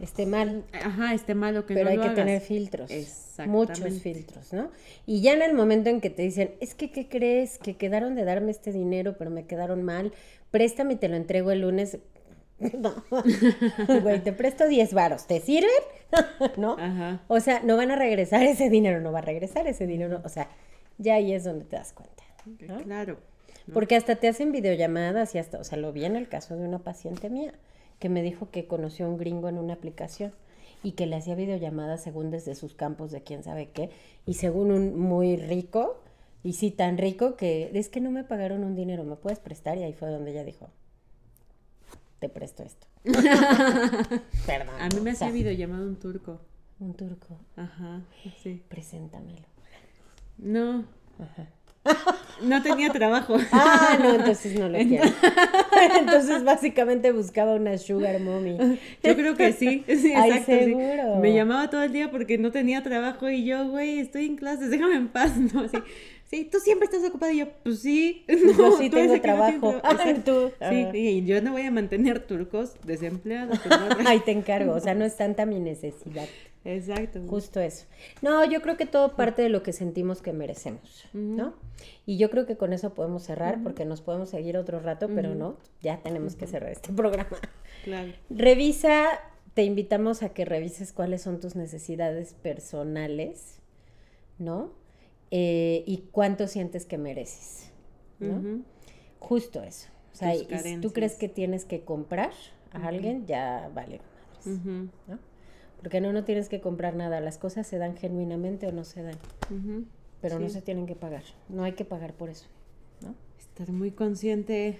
[0.00, 0.64] Esté mal.
[0.72, 2.18] ajá, esté malo que Pero no hay lo que hagas.
[2.24, 2.90] tener filtros.
[3.46, 4.70] Muchos filtros, ¿no?
[5.06, 7.58] Y ya en el momento en que te dicen, es que, ¿qué crees?
[7.58, 10.12] Que quedaron de darme este dinero, pero me quedaron mal.
[10.50, 11.98] Préstame y te lo entrego el lunes.
[12.78, 12.94] No.
[14.02, 15.26] Güey, te presto 10 varos.
[15.26, 15.70] ¿Te sirven?
[16.56, 16.76] ¿No?
[16.78, 17.20] Ajá.
[17.26, 20.22] O sea, no van a regresar ese dinero, no va a regresar ese dinero.
[20.24, 20.48] O sea,
[20.96, 22.22] ya ahí es donde te das cuenta.
[22.68, 22.78] ¿no?
[22.84, 23.18] Claro.
[23.66, 23.74] ¿no?
[23.74, 26.64] Porque hasta te hacen videollamadas y hasta, o sea, lo vi en el caso de
[26.66, 27.54] una paciente mía
[28.04, 30.34] que me dijo que conoció a un gringo en una aplicación
[30.82, 33.88] y que le hacía videollamadas según desde sus campos de quién sabe qué
[34.26, 36.02] y según un muy rico
[36.42, 39.78] y sí tan rico que es que no me pagaron un dinero, ¿me puedes prestar?
[39.78, 40.68] Y ahí fue donde ella dijo,
[42.18, 42.86] te presto esto.
[43.04, 44.74] Perdón.
[44.78, 46.42] A mí me hacía videollamado un turco.
[46.80, 48.02] Un turco, Ajá,
[48.42, 48.62] sí.
[48.68, 49.46] preséntamelo.
[50.36, 50.84] No,
[51.18, 51.48] Ajá.
[52.42, 53.36] No tenía trabajo.
[53.52, 55.10] Ah, no, entonces no lo quiero.
[55.98, 58.56] Entonces básicamente buscaba una sugar mommy.
[59.02, 60.52] Yo creo que sí, sí, Ay, exacto.
[60.52, 60.58] sí.
[60.64, 61.16] seguro.
[61.20, 64.70] Me llamaba todo el día porque no tenía trabajo y yo, güey, estoy en clases,
[64.70, 65.60] déjame en paz, ¿no?
[65.62, 65.78] Así,
[66.34, 68.24] sí, tú siempre estás ocupada y yo, pues sí.
[68.28, 69.76] Yo sí tú tengo no trabajo.
[69.76, 70.52] Exacto.
[70.58, 70.66] tú.
[70.70, 73.58] Sí, y yo no voy a mantener turcos desempleados.
[73.60, 73.88] pues, no.
[74.06, 74.72] Ay, te encargo.
[74.72, 76.26] O sea, no es tanta mi necesidad.
[76.64, 77.20] Exacto.
[77.28, 77.86] Justo eso.
[78.22, 81.54] No, yo creo que todo parte de lo que sentimos que merecemos, ¿no?
[82.06, 85.34] Y yo creo que con eso podemos cerrar porque nos podemos seguir otro rato, pero
[85.34, 87.36] no, ya tenemos que cerrar este programa.
[87.84, 88.12] Claro.
[88.30, 89.20] Revisa,
[89.52, 93.58] te invitamos a que revises cuáles son tus necesidades personales,
[94.38, 94.72] ¿no?
[95.36, 97.72] Eh, y cuánto sientes que mereces,
[98.20, 98.36] ¿no?
[98.36, 98.62] Ujú.
[99.18, 99.88] Justo eso.
[100.12, 102.30] O sea, y si tú crees que tienes que comprar
[102.70, 105.18] a alguien, ya vale madres, Ujú, ¿no?
[105.80, 107.20] Porque no, no tienes que comprar nada.
[107.20, 109.16] Las cosas se dan genuinamente o no se dan,
[110.22, 110.54] pero no Sí.
[110.54, 111.24] se tienen que pagar.
[111.48, 112.46] No hay que pagar por eso,
[113.02, 113.16] ¿no?
[113.40, 114.78] Estar muy consciente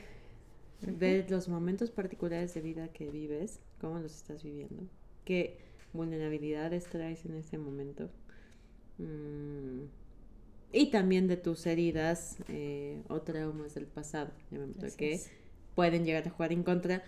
[0.83, 4.85] de los momentos particulares de vida que vives, cómo los estás viviendo,
[5.25, 5.59] qué
[5.93, 8.09] vulnerabilidades traes en ese momento.
[8.99, 9.87] Mm,
[10.75, 14.31] y también de tus heridas eh, o traumas del pasado,
[14.99, 15.31] que es.
[15.75, 17.03] pueden llegar a jugar en contra.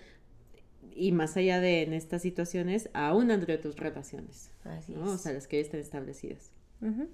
[0.95, 5.11] Y más allá de en estas situaciones, aún dentro de tus relaciones, Así ¿no?
[5.11, 5.21] O es.
[5.21, 6.51] sea, las que ya están establecidas.
[6.81, 7.09] Ujú.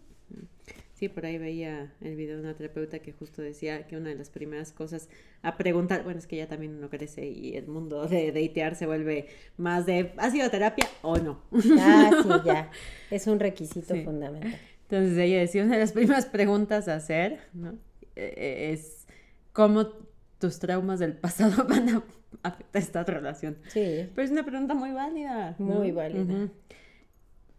[0.95, 4.15] Sí, por ahí veía el video de una terapeuta que justo decía que una de
[4.15, 5.09] las primeras cosas
[5.43, 8.87] a preguntar, bueno, es que ya también uno crece y el mundo de datear se
[8.87, 9.27] vuelve
[9.57, 11.43] más de, ¿ha sido terapia o no?
[11.81, 12.71] Ah, sí, ya.
[13.11, 14.05] Es un requisito Sí.
[14.05, 14.57] fundamental.
[14.93, 17.71] Entonces ella decía, una de las primeras preguntas a hacer, ¿no?
[18.15, 19.07] Eh, eh, es
[19.55, 19.87] cómo
[20.39, 22.05] tus traumas del pasado van a
[22.43, 23.57] afectar esta relación.
[23.69, 24.11] Sí.
[24.15, 25.57] Pero es una pregunta muy válida.
[25.59, 25.77] ¿no?
[25.77, 26.51] Muy válida.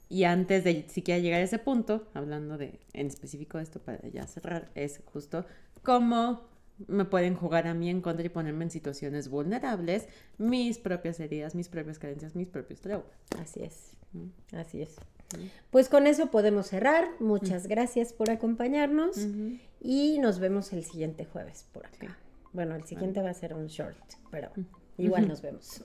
[0.10, 4.08] Y antes de siquiera llegar a ese punto, hablando de en específico de esto para
[4.10, 5.44] ya cerrar, es justo
[5.82, 6.48] cómo
[6.88, 10.08] me pueden jugar a mí en contra y ponerme en situaciones vulnerables
[10.38, 13.10] mis propias heridas, mis propias carencias, mis propios traumas.
[13.40, 13.98] Así es.
[14.52, 14.98] Así es.
[15.72, 17.08] Pues con eso podemos cerrar.
[17.20, 19.18] Muchas gracias por acompañarnos
[19.82, 22.18] y nos vemos el siguiente jueves por acá.
[22.54, 23.98] Bueno, el siguiente va a ser un short,
[24.32, 24.50] pero
[24.98, 25.84] igual nos vemos.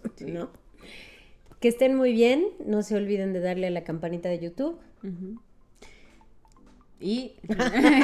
[1.60, 2.46] Que estén muy bien.
[2.64, 4.78] No se olviden de darle a la campanita de YouTube.
[7.00, 7.34] Y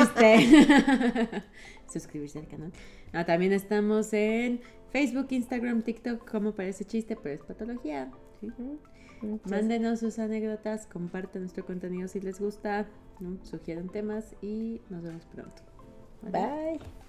[0.00, 1.28] este
[1.92, 2.72] suscribirse al canal.
[3.12, 8.10] Ah, también estamos en Facebook, Instagram, TikTok, como parece chiste, pero es patología.
[8.40, 8.48] ¿sí?
[9.24, 12.86] Muchas- Mándenos sus anécdotas, compartan nuestro contenido si les gusta,
[13.20, 13.38] ¿no?
[13.44, 15.62] sugieran temas y nos vemos pronto.
[16.22, 17.03] Bye.